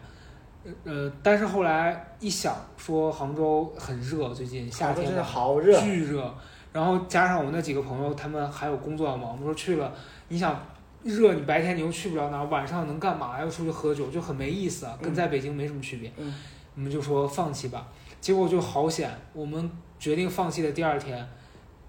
[0.84, 5.80] 呃，但是后来一想说杭州很热，最近夏天真的好热。
[5.80, 6.34] 巨热，
[6.74, 9.94] 然后加上我那几个朋友，他们还有工作要忙，我们说去了，
[10.28, 10.60] 你想
[11.04, 13.40] 热，你白天你又去不了哪儿，晚上能干嘛？
[13.40, 16.12] 要出去喝酒，就很没意思啊，跟嗯在北京没什么区别。
[16.18, 16.34] 嗯
[16.76, 17.88] 我们就说放弃吧，
[18.22, 21.28] 结果就好险，我们决定放弃的第二天，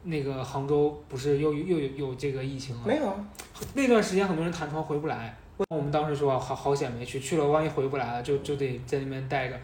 [0.04, 2.82] 那个杭州不是又又有有这个疫情了？
[2.86, 3.14] 没有啊，
[3.74, 5.36] 那段时间很多人弹窗回不来，
[5.70, 9.58] 我们当时说好好险没去，去了万一回不来了，就就得在那边待着。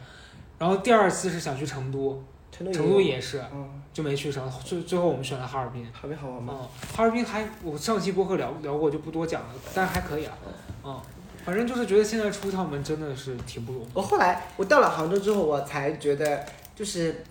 [0.59, 5.85] 然后第二次是想去成都，成都也是嗯，就没去成，最最后我们选了哈尔滨。
[5.93, 6.59] 哈尔滨好玩吗？
[6.61, 10.37] 嗯，哈尔滨还我上期播客聊聊过，就不多讲了，但是还可以啊。
[10.85, 11.01] 嗯，
[11.45, 13.87] 反正就是觉得现在出趟门真的是挺不容易。
[13.95, 17.25] 我后来我到了杭州之后，我才觉得就是，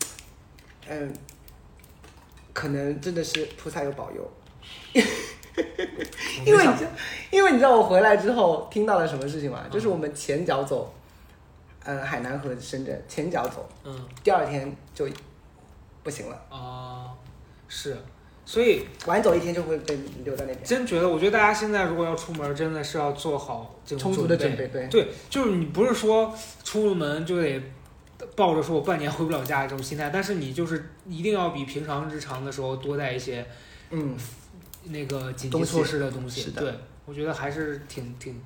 [0.88, 1.14] 嗯，
[2.54, 4.32] 可能真的是菩萨有保佑，
[6.46, 6.92] 因为你知道，
[7.32, 9.66] 因为你知道我回来之后听到了什么事情吗？
[9.72, 10.94] 就是我们前脚走，
[11.84, 14.06] 呃海南和深圳前脚走，嗯。
[14.24, 15.08] 第二天就
[16.04, 17.12] 不行了，哦、
[17.68, 17.98] 是，
[18.46, 20.64] 所以晚走一天就会被留在那边。
[20.64, 26.34] 真觉得，我觉得大家现在如果要出门，真的是要做好这种充足的准准备，对，对，就是你不是说
[26.64, 27.62] 出了门就得
[28.36, 33.46] 抱着说我半年回不了家这种心态， 但是你就是一定要比平常日常的时候多带一些
[33.92, 34.16] 嗯，
[34.86, 36.52] 那个紧急措施的东西。
[36.52, 36.74] 对，
[37.06, 38.42] 我觉得还是挺挺。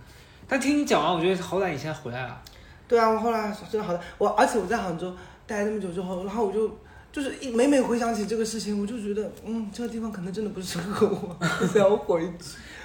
[0.47, 2.41] 但听你讲完，我觉得好歹你现在回来了。
[2.87, 5.13] 对啊，我后来真的好的，我而且我在杭州
[5.45, 6.77] 待那么久之后，然后我就
[7.11, 12.33] 就是一每每回想起这个事情，我就觉得，嗯，这个地方可能真的不适合我， 想要回去。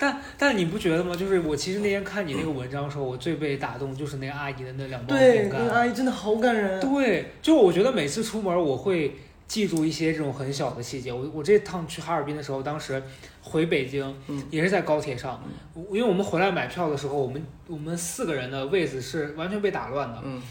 [0.02, 1.14] 但但你不觉得吗？
[1.14, 5.60] 就是我其实那天看你那个文章的时候，我最被打动就是那个阿姨的那两包对，饼干。
[5.60, 6.80] 那个阿姨真的好感人。
[6.80, 9.14] 对，就我觉得每次出门我会
[9.46, 11.12] 记住一些这种很小的细节。
[11.12, 13.00] 我我这趟去哈尔滨的时候，当时
[13.42, 15.40] 回北京嗯也是在高铁上，
[15.72, 20.20] 我因为我们回来买票的时候，我们我们四个人的位置是完全被打乱的。
[20.24, 20.42] 嗯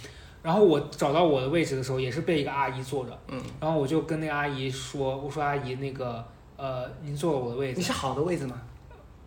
[0.43, 6.25] 然后我找到我的位置的时候，也是被一个阿姨坐着，嗯，然后我就跟那个阿姨说：“我说阿姨，那个
[6.57, 8.59] 呃，您坐了我的位置。”你是好的位置吗？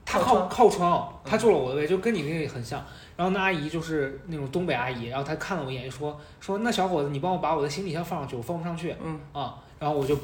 [0.05, 2.85] 她靠靠靠窗，他坐了我的位，就跟你那个很像。
[3.17, 9.55] 然后那阿姨就是那种东北阿姨，然后她看了我一眼，就说说那小伙子，你帮我把我的行李箱放上去，我放不上去嗯，啊。
[9.79, 10.17] 然后我就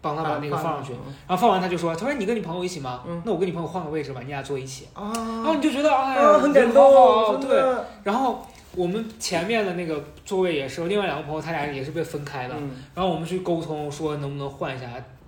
[0.00, 3.02] 帮他把那个放上去，嗯然后放完他就说，他说你跟你朋友一起吗？
[3.06, 4.86] 嗯那我跟你朋友换个位置吧，你俩坐一起。
[4.94, 7.62] 啊然后啊，你就觉得哎呀，啊，很感动，真对。
[8.04, 12.54] 然后我们前面的那个座位也是，另外两个朋友他俩也是被分开的。
[12.56, 14.86] 嗯，然后我们去沟通说能不能换一下，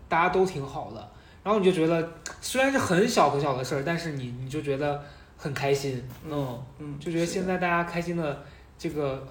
[0.08, 1.08] 大家都挺好的。
[1.50, 5.02] 然后你就觉得虽然是很小很小的事儿，但是你你就觉得
[5.36, 8.44] 很开心，嗯，嗯，就觉得现在大家开心的
[8.78, 9.26] 这个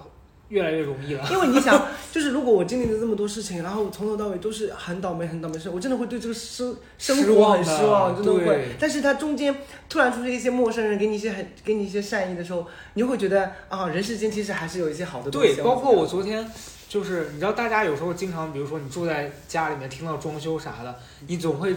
[0.50, 1.26] 越来越容易了。
[1.30, 8.66] 因为你想， 就是如果我经历了这么多事情，然后从头到尾都是很倒霉、很倒霉的事，我真的会对这个生生活很失望的失望，真的会。
[8.78, 9.56] 但是它中间
[9.88, 15.54] 突然出现一些陌生人，给你一些很给你一些善意的时候，你就会觉得啊，人世间其实还是有一些好的东西。
[15.54, 16.46] 对，包括我昨天
[16.86, 20.94] 就是，你知道，大家有时候经常，比如说你住在家里面，听到装修啥的，
[21.26, 21.74] 你总会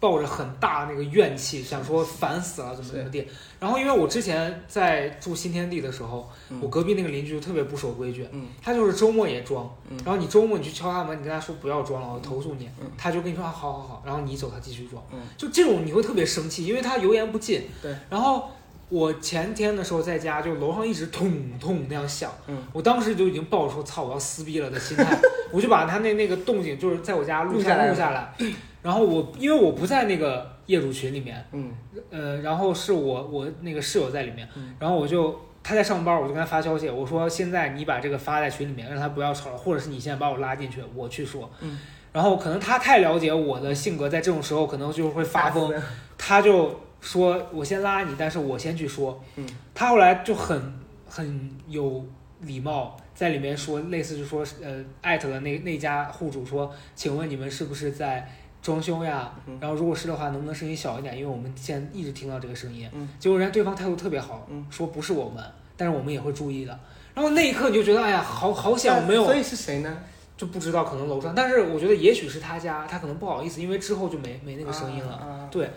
[0.00, 3.28] 抱着很大那个怨气，想说烦死了，怎么怎么地。
[3.60, 6.58] 然后因为我之前在住新天地的时候，嗯。
[6.62, 8.46] 我隔壁那个邻居就特别不守规矩，嗯。
[8.62, 9.98] 他就是周末也装，嗯。
[10.02, 12.90] 然后你周末你去敲他门，你跟他说不要装了，我投诉你，嗯。
[12.96, 15.20] 他就跟你说啊好好好，然后你走他继续装，嗯。
[15.36, 17.64] 就这种你会特别生气，因为他油盐不进。
[17.82, 17.94] 对。
[18.08, 18.48] 然后
[18.88, 21.30] 我前天的时候在家，就楼上一直咚
[21.60, 22.56] 咚那样响，嗯。
[22.72, 25.20] 我当时就已经抱着说操我要撕逼了的心态，
[25.52, 28.34] 我就把他那那个动静就是在我家录下录下来录下来，
[28.82, 31.72] 然后我因为我不在那个业主群里面，嗯。
[32.10, 34.74] 呃，然后是我我那个室友在里面，嗯。
[34.78, 41.50] 然后我就他在上班，我就跟他发消息，我说现在你把这个发在群里面，让他不要吵了，或者是你现在把我拉进去，我去说。
[41.60, 41.78] 嗯。
[42.12, 45.72] 然后可能他太了解我的性格，在这种时候可能就会发疯，
[46.18, 49.22] 他就说我先拉你，但是我先去说。
[49.36, 50.60] 嗯，他后来就很
[51.06, 52.04] 很有
[52.40, 58.28] 礼貌，在里面说类似就说呃艾特了那那家户主说，请问你们是不是在
[58.62, 59.32] 装修呀？
[59.46, 61.16] 嗯然后如果是的话，能不能声音小一点？
[61.16, 62.88] 因为我们现在一直听到这个声音。
[62.92, 65.42] 嗯，结果人家对方态度特别好，嗯说不是我们，
[65.76, 66.78] 但是我们也会注意的。
[67.14, 69.98] 然后那一刻你就觉得，哎呀，好好险我没有所以是谁呢？
[70.36, 75.12] 就不知道可能楼上，但是我觉得也许是他家，他可能不好意思，因为之后就没没那个声音了。
[75.12, 75.48] 啊。
[75.50, 75.70] 对，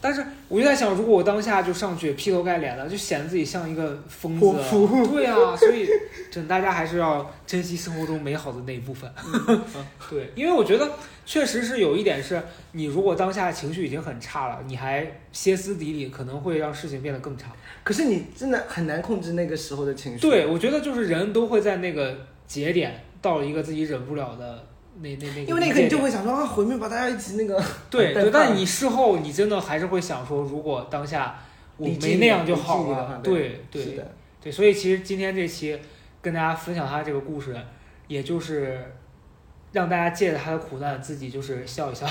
[0.00, 4.46] 但是我就在想，如果我当下就上去劈头盖脸的，就显得自己像一个疯子。
[5.10, 5.86] 对啊，所以
[6.30, 9.10] 真大家还是要珍惜生活中美好的那一部分。
[9.46, 9.60] 嗯
[10.08, 10.90] 对，因为我觉得
[11.26, 12.42] 确实是有一点是，
[12.72, 17.52] 你如果当下情绪已经很差了，你还歇斯底里，可能会让事情变得更差。
[17.84, 20.20] 可是你真的很难控制那个时候的情绪。
[20.20, 24.64] 对，我觉得就是人都会在那个节点到了一个自己忍不了的
[25.02, 27.62] 那那那个，因为那一刻你就会想说啊，毁灭吧大家一起那个。
[27.90, 31.38] 对对， 但你事后你真的还是会想说，如果当下
[31.76, 33.20] 我没那样就好了。
[33.22, 34.04] 对对对，
[34.42, 35.78] 对，所以其实今天这期
[36.22, 37.56] 跟大家分享他这个故事，
[38.08, 38.92] 也就是
[39.72, 42.06] 让大家借着他的苦难自己就是笑一笑，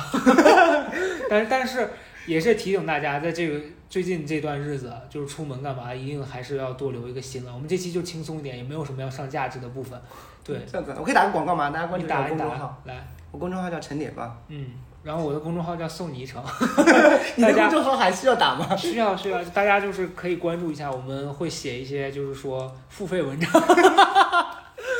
[1.29, 1.89] 但是但是
[2.29, 3.59] 也是提醒大家，在这个
[3.89, 7.51] 最近这段日子，就是出门干嘛，一定还是要多留一个心了。
[7.51, 9.99] 我们这期就轻松一点，也没有什么要上价值的部分。
[10.43, 11.71] 对，这样子，我可以打个广告吗？
[11.71, 14.37] 大家关注我公众号，来，我公众号叫陈点吧。
[14.47, 14.67] 嗯，
[15.01, 16.43] 然后我的公众号叫送你一程。
[17.35, 18.75] 你的公众号还需要打吗？
[18.75, 23.51] 需要需要，大家就是可以关注一下，我们会写一些就是说付费文章，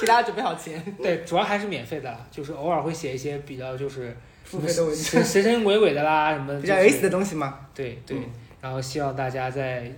[0.01, 4.17] 给大家准备好钱，对，主要还是免费的，就是偶尔会写一些比较就是
[4.49, 7.59] 付费的文神章，神神鬼鬼的啦，什么比较有意思的东西嘛？
[7.75, 8.23] 对对、嗯
[8.59, 9.89] 然后希望大家在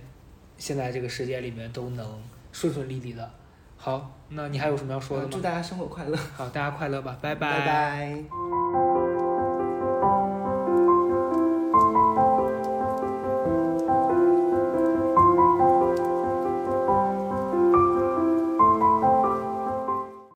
[0.58, 2.22] 现在这个世界里面都能
[2.52, 3.30] 顺顺利利的。
[3.76, 5.28] 好，那你还有什么要说的吗？
[5.32, 8.71] 祝大家生活快乐，好，大家快乐吧，拜拜拜。